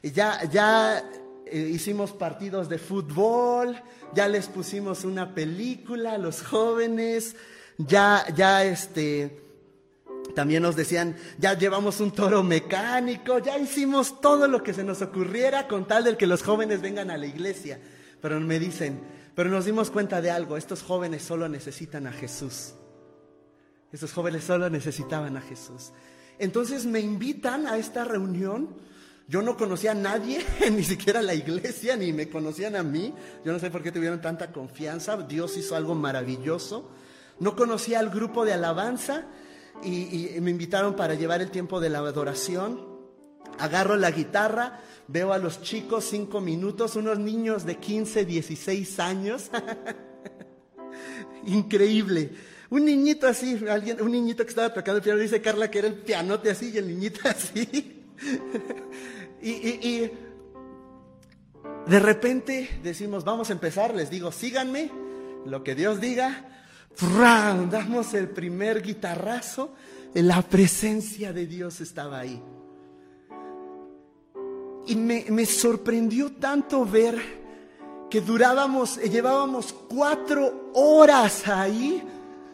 ya, 0.01 0.45
ya 0.49 1.03
eh, 1.51 1.69
hicimos 1.73 2.11
partidos 2.11 2.69
de 2.69 2.77
fútbol, 2.77 3.81
ya 4.13 4.27
les 4.27 4.47
pusimos 4.47 5.03
una 5.03 5.33
película 5.33 6.13
a 6.13 6.17
los 6.17 6.41
jóvenes, 6.41 7.35
ya, 7.77 8.25
ya 8.35 8.63
este, 8.63 9.41
también 10.35 10.63
nos 10.63 10.75
decían, 10.75 11.15
ya 11.37 11.57
llevamos 11.57 11.99
un 11.99 12.11
toro 12.11 12.43
mecánico, 12.43 13.39
ya 13.39 13.57
hicimos 13.57 14.21
todo 14.21 14.47
lo 14.47 14.63
que 14.63 14.73
se 14.73 14.83
nos 14.83 15.01
ocurriera 15.01 15.67
con 15.67 15.87
tal 15.87 16.03
de 16.03 16.17
que 16.17 16.27
los 16.27 16.43
jóvenes 16.43 16.81
vengan 16.81 17.11
a 17.11 17.17
la 17.17 17.25
iglesia. 17.25 17.79
Pero 18.21 18.39
me 18.39 18.59
dicen, 18.59 19.01
pero 19.35 19.49
nos 19.49 19.65
dimos 19.65 19.89
cuenta 19.89 20.21
de 20.21 20.31
algo, 20.31 20.57
estos 20.57 20.83
jóvenes 20.83 21.23
solo 21.23 21.47
necesitan 21.47 22.07
a 22.07 22.11
Jesús. 22.11 22.73
Estos 23.91 24.13
jóvenes 24.13 24.43
solo 24.43 24.69
necesitaban 24.69 25.37
a 25.37 25.41
Jesús. 25.41 25.91
Entonces 26.37 26.85
me 26.85 26.99
invitan 26.99 27.67
a 27.67 27.77
esta 27.77 28.03
reunión 28.03 28.69
yo 29.29 29.43
no 29.43 29.55
conocía 29.55 29.91
a 29.91 29.95
nadie, 29.95 30.43
ni 30.71 30.83
siquiera 30.83 31.21
la 31.21 31.35
iglesia, 31.35 31.95
ni 31.95 32.11
me 32.11 32.27
conocían 32.27 32.75
a 32.75 32.81
mí. 32.81 33.13
Yo 33.45 33.53
no 33.53 33.59
sé 33.59 33.69
por 33.69 33.83
qué 33.83 33.91
tuvieron 33.91 34.21
tanta 34.21 34.51
confianza. 34.51 35.17
Dios 35.17 35.55
hizo 35.55 35.75
algo 35.75 35.93
maravilloso. 35.93 36.89
No 37.39 37.55
conocía 37.55 37.99
al 37.99 38.09
grupo 38.09 38.43
de 38.43 38.53
alabanza 38.53 39.27
y, 39.83 40.35
me 40.41 40.49
invitaron 40.49 40.95
para 40.95 41.13
llevar 41.13 41.43
el 41.43 41.51
tiempo 41.51 41.79
de 41.79 41.89
la 41.91 41.99
adoración. 41.99 42.87
Agarro 43.59 43.97
la 43.97 44.09
guitarra, 44.09 44.81
veo 45.07 45.31
a 45.31 45.37
los 45.37 45.61
chicos 45.61 46.05
cinco 46.05 46.41
minutos, 46.41 46.95
unos 46.95 47.19
niños 47.19 47.65
de 47.65 47.77
15, 47.77 48.25
16 48.25 48.99
años. 48.99 49.51
Increíble. 51.45 52.31
Un 52.71 52.85
niñito 52.85 53.27
así, 53.27 53.59
un 54.01 54.11
niñito 54.11 54.43
que 54.43 54.49
estaba 54.49 54.73
tocando 54.73 54.97
el 54.97 55.03
piano, 55.03 55.19
dice 55.19 55.39
Carla 55.39 55.69
que 55.69 55.79
era 55.79 55.87
el 55.87 55.95
pianote 55.95 56.49
así 56.49 56.71
y 56.73 56.79
el 56.79 56.87
niñito 56.87 57.19
así. 57.25 57.95
Y, 59.41 60.11
de 61.87 61.99
repente 61.99 62.79
decimos, 62.83 63.23
vamos 63.23 63.49
a 63.49 63.53
empezar, 63.53 63.95
les 63.95 64.09
digo, 64.09 64.31
síganme, 64.31 64.91
lo 65.45 65.63
que 65.63 65.75
Dios 65.75 65.99
diga. 65.99 66.45
Damos 67.71 68.13
el 68.13 68.29
primer 68.29 68.81
guitarrazo, 68.81 69.73
la 70.13 70.41
presencia 70.41 71.31
de 71.33 71.47
Dios 71.47 71.81
estaba 71.81 72.19
ahí. 72.19 72.41
Y 74.87 74.95
me, 74.95 75.25
me 75.29 75.45
sorprendió 75.45 76.31
tanto 76.33 76.85
ver 76.85 77.39
que 78.09 78.21
durábamos, 78.21 78.97
llevábamos 78.97 79.73
cuatro 79.87 80.71
horas 80.73 81.47
ahí 81.47 82.03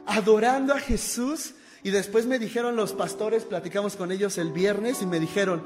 adorando 0.06 0.74
a 0.74 0.80
Jesús. 0.80 1.54
Y 1.84 1.91
después 1.91 2.26
me 2.26 2.39
dijeron 2.39 2.76
los 2.76 2.93
pastores, 2.93 3.43
platicamos 3.43 3.95
con 3.95 4.12
ellos 4.12 4.38
el 4.38 4.52
viernes 4.52 5.02
y 5.02 5.06
me 5.06 5.19
dijeron, 5.19 5.63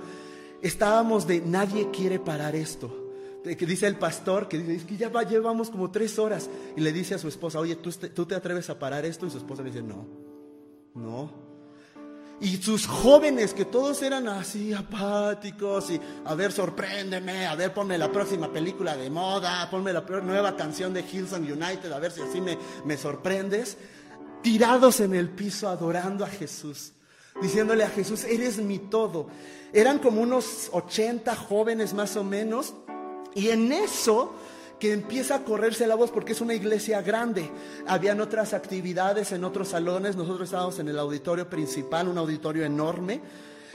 estábamos 0.62 1.28
de 1.28 1.42
nadie 1.42 1.90
quiere 1.92 2.20
parar 2.20 2.56
esto. 2.56 2.96
Que 3.44 3.66
dice 3.66 3.88
el 3.88 3.98
pastor 3.98 4.50
que 4.50 4.58
dice 4.58 4.86
que 4.86 4.98
ya 4.98 5.10
llevamos 5.24 5.70
como 5.70 5.90
tres 5.92 6.20
horas 6.20 6.50
y 6.76 6.82
le 6.82 6.92
dice 6.92 7.16
a 7.16 7.18
su 7.18 7.30
esposa, 7.30 7.60
oye, 7.60 7.78
¿tú 7.78 7.90
¿tú 7.92 8.26
te 8.26 8.36
atreves 8.36 8.70
a 8.70 8.78
parar 8.78 9.06
esto? 9.06 9.26
Y 9.26 9.32
su 9.32 9.38
esposa 9.38 9.64
le 9.64 9.72
dice, 9.72 9.82
no, 9.82 10.06
no. 10.94 11.50
Y 12.42 12.58
sus 12.58 12.86
jóvenes, 12.86 13.54
que 13.54 13.66
todos 13.66 14.02
eran 14.02 14.28
así 14.28 14.74
apáticos 14.74 15.90
y, 15.92 16.00
a 16.26 16.36
ver, 16.36 16.52
sorpréndeme, 16.52 17.46
a 17.46 17.56
ver, 17.56 17.74
ponme 17.74 17.98
la 17.98 18.12
próxima 18.12 18.52
película 18.52 18.96
de 18.96 19.10
moda, 19.10 19.70
ponme 19.70 19.92
la 19.92 20.02
nueva 20.02 20.56
canción 20.56 20.94
de 20.94 21.02
Hillsong 21.02 21.44
United, 21.52 21.92
a 21.92 22.00
ver 22.00 22.12
si 22.12 22.22
así 22.22 22.40
me, 22.40 22.58
me 22.86 22.98
sorprendes, 22.98 23.78
tirados 24.42 25.00
en 25.02 25.16
el 25.16 25.30
piso 25.30 25.68
adorando 25.68 26.24
a 26.24 26.30
Jesús 26.30 26.94
diciéndole 27.42 27.84
a 27.84 27.90
Jesús, 27.90 28.24
eres 28.24 28.58
mi 28.58 28.80
todo. 28.80 29.28
Eran 29.74 30.00
como 30.00 30.22
unos 30.22 30.70
80 30.72 31.36
jóvenes 31.36 31.94
más 31.94 32.16
o 32.16 32.24
menos, 32.24 32.74
y 33.36 33.50
en 33.50 33.72
eso 33.72 34.34
que 34.80 34.94
empieza 34.94 35.36
a 35.36 35.44
correrse 35.44 35.86
la 35.88 35.96
voz 35.96 36.10
porque 36.10 36.32
es 36.32 36.42
una 36.42 36.54
iglesia 36.54 37.02
grande. 37.02 37.50
Habían 37.86 38.22
otras 38.22 38.54
actividades 38.54 39.32
en 39.34 39.44
otros 39.44 39.70
salones, 39.70 40.16
nosotros 40.16 40.48
estábamos 40.48 40.80
en 40.80 40.88
el 40.88 40.98
auditorio 40.98 41.50
principal, 41.50 42.08
un 42.08 42.18
auditorio 42.18 42.66
enorme. 42.66 43.22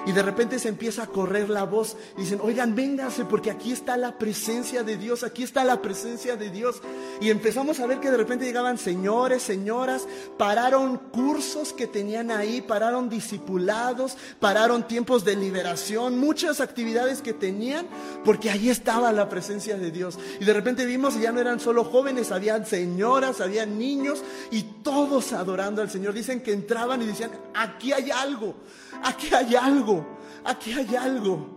Y 0.06 0.12
de 0.12 0.22
repente 0.22 0.58
se 0.58 0.68
empieza 0.68 1.04
a 1.04 1.06
correr 1.06 1.48
la 1.48 1.64
voz. 1.64 1.96
Dicen, 2.16 2.40
oigan, 2.42 2.74
vénganse 2.74 3.24
porque 3.24 3.50
aquí 3.50 3.72
está 3.72 3.96
la 3.96 4.18
presencia 4.18 4.82
de 4.82 4.96
Dios, 4.96 5.22
aquí 5.22 5.42
está 5.42 5.64
la 5.64 5.80
presencia 5.80 6.36
de 6.36 6.50
Dios. 6.50 6.82
Y 7.20 7.30
empezamos 7.30 7.80
a 7.80 7.86
ver 7.86 8.00
que 8.00 8.10
de 8.10 8.16
repente 8.16 8.44
llegaban 8.44 8.76
señores, 8.76 9.42
señoras, 9.42 10.06
pararon 10.36 10.98
cursos 10.98 11.72
que 11.72 11.86
tenían 11.86 12.30
ahí, 12.30 12.60
pararon 12.60 13.08
discipulados, 13.08 14.16
pararon 14.40 14.86
tiempos 14.86 15.24
de 15.24 15.36
liberación, 15.36 16.18
muchas 16.18 16.60
actividades 16.60 17.22
que 17.22 17.32
tenían, 17.32 17.86
porque 18.24 18.50
ahí 18.50 18.68
estaba 18.68 19.12
la 19.12 19.28
presencia 19.28 19.78
de 19.78 19.90
Dios. 19.90 20.18
Y 20.40 20.44
de 20.44 20.52
repente 20.52 20.84
vimos, 20.84 21.18
ya 21.20 21.32
no 21.32 21.40
eran 21.40 21.60
solo 21.60 21.84
jóvenes, 21.84 22.30
habían 22.30 22.66
señoras, 22.66 23.40
habían 23.40 23.78
niños 23.78 24.22
y 24.50 24.62
todos 24.82 25.32
adorando 25.32 25.80
al 25.80 25.90
Señor. 25.90 26.12
Dicen 26.12 26.42
que 26.42 26.52
entraban 26.52 27.00
y 27.02 27.06
decían, 27.06 27.30
aquí 27.54 27.92
hay 27.92 28.10
algo 28.10 28.54
aquí 29.04 29.32
hay 29.34 29.54
algo, 29.54 30.04
aquí 30.44 30.72
hay 30.72 30.96
algo. 30.96 31.54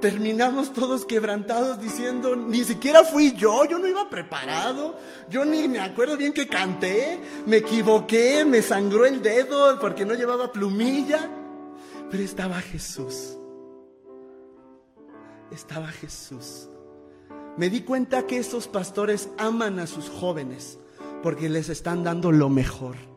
Terminamos 0.00 0.72
todos 0.72 1.04
quebrantados 1.04 1.78
diciendo, 1.78 2.34
ni 2.34 2.64
siquiera 2.64 3.04
fui 3.04 3.34
yo, 3.34 3.66
yo 3.66 3.78
no 3.78 3.86
iba 3.86 4.08
preparado, 4.08 4.96
yo 5.28 5.44
ni 5.44 5.68
me 5.68 5.78
acuerdo 5.78 6.16
bien 6.16 6.32
que 6.32 6.48
canté, 6.48 7.20
me 7.44 7.58
equivoqué, 7.58 8.46
me 8.46 8.62
sangró 8.62 9.04
el 9.04 9.20
dedo 9.20 9.78
porque 9.78 10.06
no 10.06 10.14
llevaba 10.14 10.52
plumilla, 10.52 11.28
pero 12.10 12.22
estaba 12.22 12.62
Jesús, 12.62 13.36
estaba 15.50 15.88
Jesús. 15.88 16.70
Me 17.58 17.68
di 17.68 17.82
cuenta 17.82 18.26
que 18.26 18.38
esos 18.38 18.68
pastores 18.68 19.28
aman 19.36 19.80
a 19.80 19.86
sus 19.86 20.08
jóvenes 20.08 20.78
porque 21.22 21.50
les 21.50 21.68
están 21.68 22.04
dando 22.04 22.32
lo 22.32 22.48
mejor. 22.48 23.09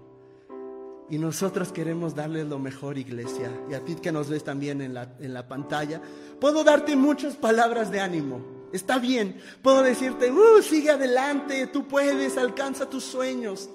Y 1.10 1.18
nosotros 1.18 1.72
queremos 1.72 2.16
darles 2.16 2.48
lo 2.48 2.60
mejor, 2.60 2.98
iglesia. 2.98 3.52
Y 3.70 3.74
a 3.74 3.84
ti 3.84 3.96
que 3.96 4.12
nos 4.12 4.30
ves 4.30 4.44
también 4.44 4.82
en 4.82 4.94
la, 4.94 5.16
en 5.20 5.34
la 5.34 5.48
pantalla, 5.48 6.02
puedo 6.40 6.64
darte 6.64 6.96
muchas 6.96 7.36
palabras 7.36 7.92
de 7.92 8.00
ánimo. 8.00 8.42
Está 8.72 8.98
bien. 8.98 9.40
Puedo 9.62 9.84
decirte, 9.84 10.32
uh, 10.32 10.62
sigue 10.62 10.90
adelante, 10.90 11.68
tú 11.68 11.88
puedes, 11.88 12.38
alcanza 12.38 12.90
tus 12.90 13.04
sueños. 13.04 13.70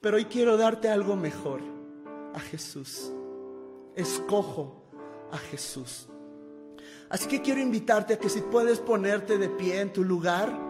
Pero 0.00 0.16
hoy 0.16 0.24
quiero 0.24 0.56
darte 0.56 0.88
algo 0.88 1.16
mejor, 1.16 1.60
a 2.34 2.40
Jesús. 2.40 3.12
Escojo 3.94 4.82
a 5.30 5.36
Jesús. 5.36 6.08
Así 7.10 7.28
que 7.28 7.42
quiero 7.42 7.60
invitarte 7.60 8.14
a 8.14 8.18
que 8.18 8.28
si 8.28 8.40
puedes 8.40 8.78
ponerte 8.78 9.36
de 9.36 9.48
pie 9.48 9.80
en 9.80 9.92
tu 9.92 10.04
lugar, 10.04 10.69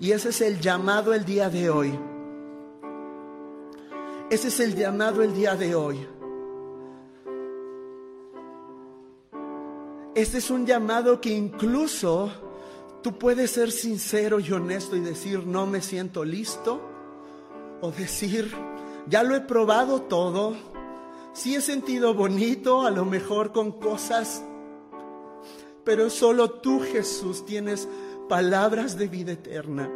Y 0.00 0.12
ese 0.12 0.30
es 0.30 0.40
el 0.40 0.58
llamado 0.60 1.12
el 1.12 1.26
día 1.26 1.50
de 1.50 1.68
hoy. 1.68 1.98
Ese 4.30 4.48
es 4.48 4.58
el 4.60 4.74
llamado 4.74 5.22
el 5.22 5.34
día 5.34 5.54
de 5.56 5.74
hoy. 5.74 6.08
Este 10.14 10.38
es 10.38 10.50
un 10.50 10.64
llamado 10.64 11.20
que 11.20 11.30
incluso 11.30 12.30
tú 13.02 13.18
puedes 13.18 13.50
ser 13.50 13.70
sincero 13.70 14.40
y 14.40 14.50
honesto 14.50 14.96
y 14.96 15.00
decir, 15.00 15.46
no 15.46 15.66
me 15.66 15.82
siento 15.82 16.24
listo. 16.24 16.80
O 17.82 17.90
decir, 17.90 18.50
ya 19.06 19.22
lo 19.22 19.36
he 19.36 19.40
probado 19.42 20.02
todo. 20.02 20.54
Sí 21.34 21.54
he 21.54 21.60
sentido 21.60 22.14
bonito, 22.14 22.86
a 22.86 22.90
lo 22.90 23.04
mejor 23.04 23.52
con 23.52 23.72
cosas. 23.72 24.42
Pero 25.84 26.08
solo 26.08 26.50
tú, 26.50 26.80
Jesús, 26.80 27.44
tienes 27.44 27.86
palabras 28.30 28.96
de 28.96 29.08
vida 29.08 29.32
eterna. 29.32 29.90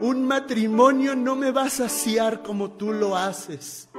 Un 0.00 0.26
matrimonio 0.26 1.14
no 1.14 1.36
me 1.36 1.50
va 1.50 1.64
a 1.64 1.70
saciar 1.70 2.42
como 2.42 2.72
tú 2.72 2.90
lo 2.90 3.18
haces. 3.18 3.90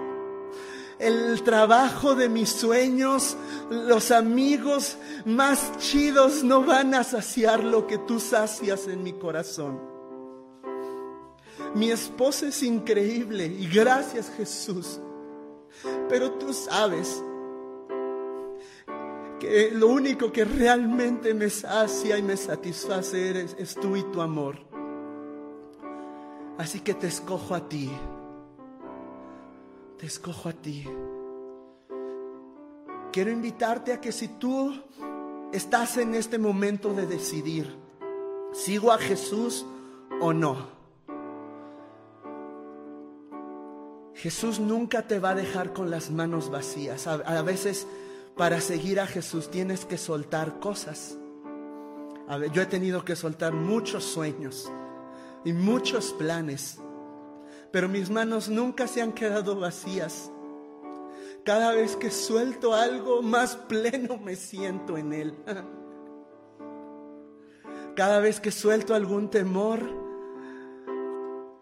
El 0.97 1.43
trabajo 1.43 2.15
de 2.15 2.27
mis 2.27 2.49
sueños, 2.49 3.37
los 3.69 4.09
amigos 4.09 4.97
más 5.25 5.77
chidos 5.77 6.43
no 6.43 6.63
van 6.63 6.95
a 6.95 7.03
saciar 7.03 7.63
lo 7.63 7.85
que 7.85 7.99
tú 7.99 8.19
sacias 8.19 8.87
en 8.87 9.03
mi 9.03 9.13
corazón. 9.13 9.79
Mi 11.75 11.91
esposa 11.91 12.47
es 12.47 12.63
increíble 12.63 13.45
y 13.45 13.67
gracias 13.67 14.31
Jesús. 14.35 14.99
Pero 16.09 16.31
tú 16.31 16.51
sabes 16.51 17.23
que 19.43 19.71
lo 19.71 19.87
único 19.87 20.31
que 20.31 20.45
realmente 20.45 21.33
me 21.33 21.49
sacia 21.49 22.17
y 22.17 22.21
me 22.21 22.37
satisface 22.37 23.41
es, 23.57 23.75
tú 23.75 23.97
y 23.97 24.03
tu 24.03 24.21
amor. 24.21 24.57
Así 26.57 26.79
que 26.79 26.93
te 26.93 27.07
escojo 27.07 27.53
a 27.53 27.67
ti. 27.67 27.91
Te 29.97 30.05
escojo 30.05 30.47
a 30.47 30.53
ti. 30.53 30.87
Quiero 33.11 33.31
invitarte 33.31 33.91
a 33.91 33.99
que 33.99 34.13
si 34.13 34.29
tú 34.29 34.73
estás 35.51 35.97
en 35.97 36.15
este 36.15 36.37
momento 36.37 36.93
de 36.93 37.05
decidir, 37.05 37.75
¿sigo 38.53 38.93
a 38.93 38.97
Jesús 38.97 39.65
o 40.21 40.31
no? 40.31 40.71
Jesús 44.15 44.61
nunca 44.61 45.05
te 45.05 45.19
va 45.19 45.31
a 45.31 45.35
dejar 45.35 45.73
con 45.73 45.89
las 45.89 46.11
manos 46.11 46.49
vacías. 46.49 47.07
A, 47.07 47.41
veces 47.41 47.87
para 48.37 48.59
seguir 48.61 48.99
a 48.99 49.07
Jesús 49.07 49.49
tienes 49.49 49.85
que 49.85 49.97
soltar 49.97 50.59
cosas. 50.59 51.17
yo 52.51 52.61
he 52.61 52.65
tenido 52.65 53.05
que 53.05 53.15
soltar 53.15 53.53
muchos 53.53 54.03
sueños 54.03 54.71
y 55.45 55.53
muchos 55.53 56.13
planes, 56.13 56.79
pero 57.71 57.87
mis 57.87 58.09
manos 58.09 58.49
nunca 58.49 58.87
se 58.87 59.01
han 59.01 59.13
quedado 59.13 59.59
vacías. 59.59 60.31
Cada 61.43 61.73
vez 61.73 61.95
que 61.95 62.09
suelto 62.09 62.73
algo, 62.73 63.21
más 63.21 63.55
pleno 63.55 64.17
me 64.17 64.35
siento 64.35 64.97
en 64.97 65.13
Él. 65.13 65.35
Cada 67.95 68.19
vez 68.19 68.39
que 68.39 68.49
suelto 68.51 68.95
algún 68.95 69.29
temor, 69.29 69.81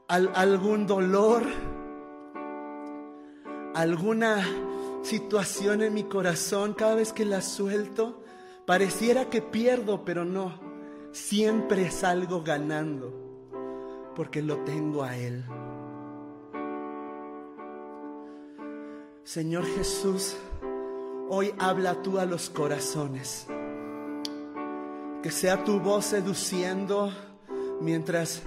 algún 0.08 0.88
dolor, 0.88 1.44
alguna 3.74 4.46
situación 5.02 5.82
en 5.82 5.94
mi 5.94 6.04
corazón, 6.04 6.74
cada 6.74 6.96
vez 6.96 7.14
que 7.14 7.26
la 7.26 7.42
suelto, 7.42 8.22
pareciera 8.66 9.30
que 9.30 9.42
pierdo, 9.42 10.06
pero 10.06 10.26
no, 10.26 10.60
siempre 11.12 11.90
salgo 11.92 12.44
ganando, 12.44 13.14
porque 14.16 14.42
lo 14.42 14.58
tengo 14.64 15.04
a 15.04 15.18
Él. 15.18 15.44
Señor 19.24 19.66
Jesús, 19.66 20.36
hoy 21.30 21.54
habla 21.58 22.02
tú 22.02 22.20
a 22.20 22.26
los 22.26 22.50
corazones. 22.50 23.48
Que 25.24 25.32
sea 25.32 25.64
tu 25.64 25.80
voz 25.80 26.06
seduciendo 26.06 27.12
mientras 27.80 28.42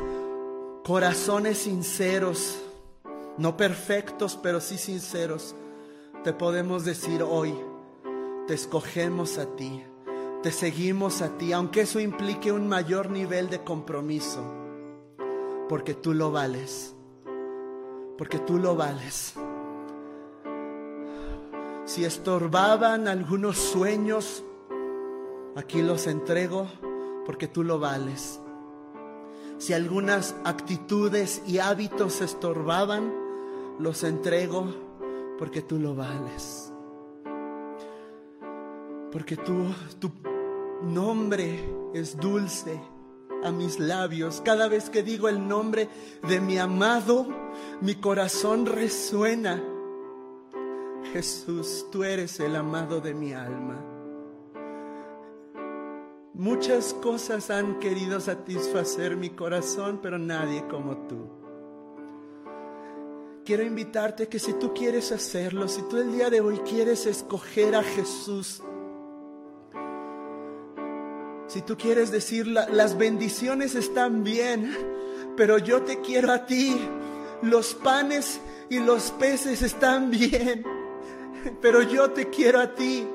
corazones 0.85 1.59
sinceros, 1.59 2.59
no 3.39 3.57
perfectos, 3.57 4.39
pero 4.43 4.61
sí 4.61 4.77
sinceros, 4.77 5.55
te 6.25 6.33
podemos 6.33 6.87
decir 6.87 7.23
hoy, 7.23 7.55
te 8.47 8.55
escogemos 8.55 9.37
a 9.37 9.45
ti, 9.57 9.85
te 10.43 10.51
seguimos 10.51 11.21
a 11.21 11.37
ti, 11.37 11.53
aunque 11.53 11.83
eso 11.83 12.01
implique 12.01 12.51
un 12.51 12.67
mayor 12.67 13.11
nivel 13.11 13.51
de 13.51 13.63
compromiso, 13.63 14.43
porque 15.69 15.93
tú 15.93 16.15
lo 16.15 16.33
vales, 16.33 16.97
porque 18.17 18.39
tú 18.39 18.59
lo 18.59 18.75
vales. 18.75 19.35
Si 21.85 22.07
estorbaban 22.07 23.07
algunos 23.07 23.59
sueños, 23.59 24.43
aquí 25.57 25.83
los 25.83 26.07
entrego 26.07 26.67
porque 27.27 27.49
tú 27.49 27.63
lo 27.63 27.79
vales. 27.79 28.41
Si 29.59 29.75
algunas 29.75 30.35
actitudes 30.45 31.43
y 31.47 31.59
hábitos 31.59 32.23
estorbaban, 32.23 33.13
los 33.79 34.05
entrego 34.05 34.84
porque 35.39 35.63
tú 35.63 35.79
lo 35.79 35.95
vales. 35.95 36.73
Porque 39.11 39.37
tú, 39.37 39.67
tu 39.99 40.11
nombre 40.83 41.65
es 41.95 42.17
dulce 42.17 42.81
a 43.45 43.51
mis 43.51 43.79
labios. 43.79 44.41
Cada 44.45 44.69
vez 44.69 44.91
que 44.91 45.03
digo 45.03 45.29
el 45.29 45.47
nombre 45.47 45.89
de 46.27 46.41
mi 46.41 46.59
amado, 46.59 47.27
mi 47.81 47.95
corazón 47.97 48.67
resuena. 48.67 49.63
Jesús, 51.13 51.87
tú 51.93 52.03
eres 52.03 52.41
el 52.41 52.57
amado 52.57 53.01
de 53.01 53.15
mi 53.15 53.33
alma. 53.33 53.81
Muchas 56.33 56.95
cosas 56.95 57.51
han 57.51 57.79
querido 57.79 58.19
satisfacer 58.19 59.17
mi 59.17 59.31
corazón, 59.31 60.01
pero 60.03 60.19
nadie 60.19 60.67
como 60.67 60.97
tú 61.07 61.44
quiero 63.45 63.63
invitarte 63.63 64.29
que 64.29 64.39
si 64.39 64.55
tú 64.55 64.73
quieres 64.73 65.13
hacerlo, 65.13 65.69
si 65.69 65.83
tú 65.83 65.99
el 65.99 66.13
día 66.13 66.31
de 66.31 66.41
hoy 66.41 66.59
quieres 66.59 67.07
escoger 67.07 67.75
a 67.75 67.83
Jesús, 67.83 68.63
si 71.47 71.63
tú 71.63 71.77
quieres 71.77 72.11
decir 72.11 72.47
las 72.47 72.97
bendiciones 72.97 73.75
están 73.75 74.25
bien, 74.25 74.75
pero 75.37 75.59
yo 75.59 75.83
te 75.83 76.01
quiero 76.01 76.33
a 76.33 76.47
ti, 76.47 76.77
los 77.43 77.75
panes 77.75 78.41
y 78.71 78.79
los 78.79 79.11
peces 79.13 79.63
están 79.63 80.11
bien, 80.11 80.65
pero 81.61 81.83
yo 81.83 82.11
te 82.11 82.31
quiero 82.31 82.61
a 82.61 82.75
ti. 82.75 83.07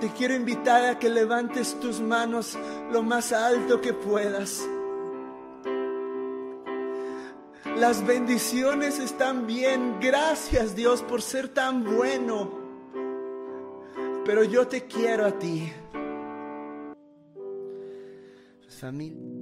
Te 0.00 0.10
quiero 0.10 0.34
invitar 0.34 0.84
a 0.84 0.98
que 0.98 1.08
levantes 1.08 1.80
tus 1.80 2.00
manos 2.00 2.58
lo 2.92 3.02
más 3.02 3.32
alto 3.32 3.80
que 3.80 3.94
puedas. 3.94 4.62
Las 7.78 8.06
bendiciones 8.06 8.98
están 8.98 9.46
bien. 9.46 9.98
Gracias 10.00 10.74
Dios 10.74 11.02
por 11.02 11.20
ser 11.20 11.48
tan 11.48 11.84
bueno. 11.84 12.50
Pero 14.24 14.44
yo 14.44 14.66
te 14.66 14.86
quiero 14.86 15.26
a 15.26 15.38
ti. 15.38 15.70
Familia. 18.80 19.35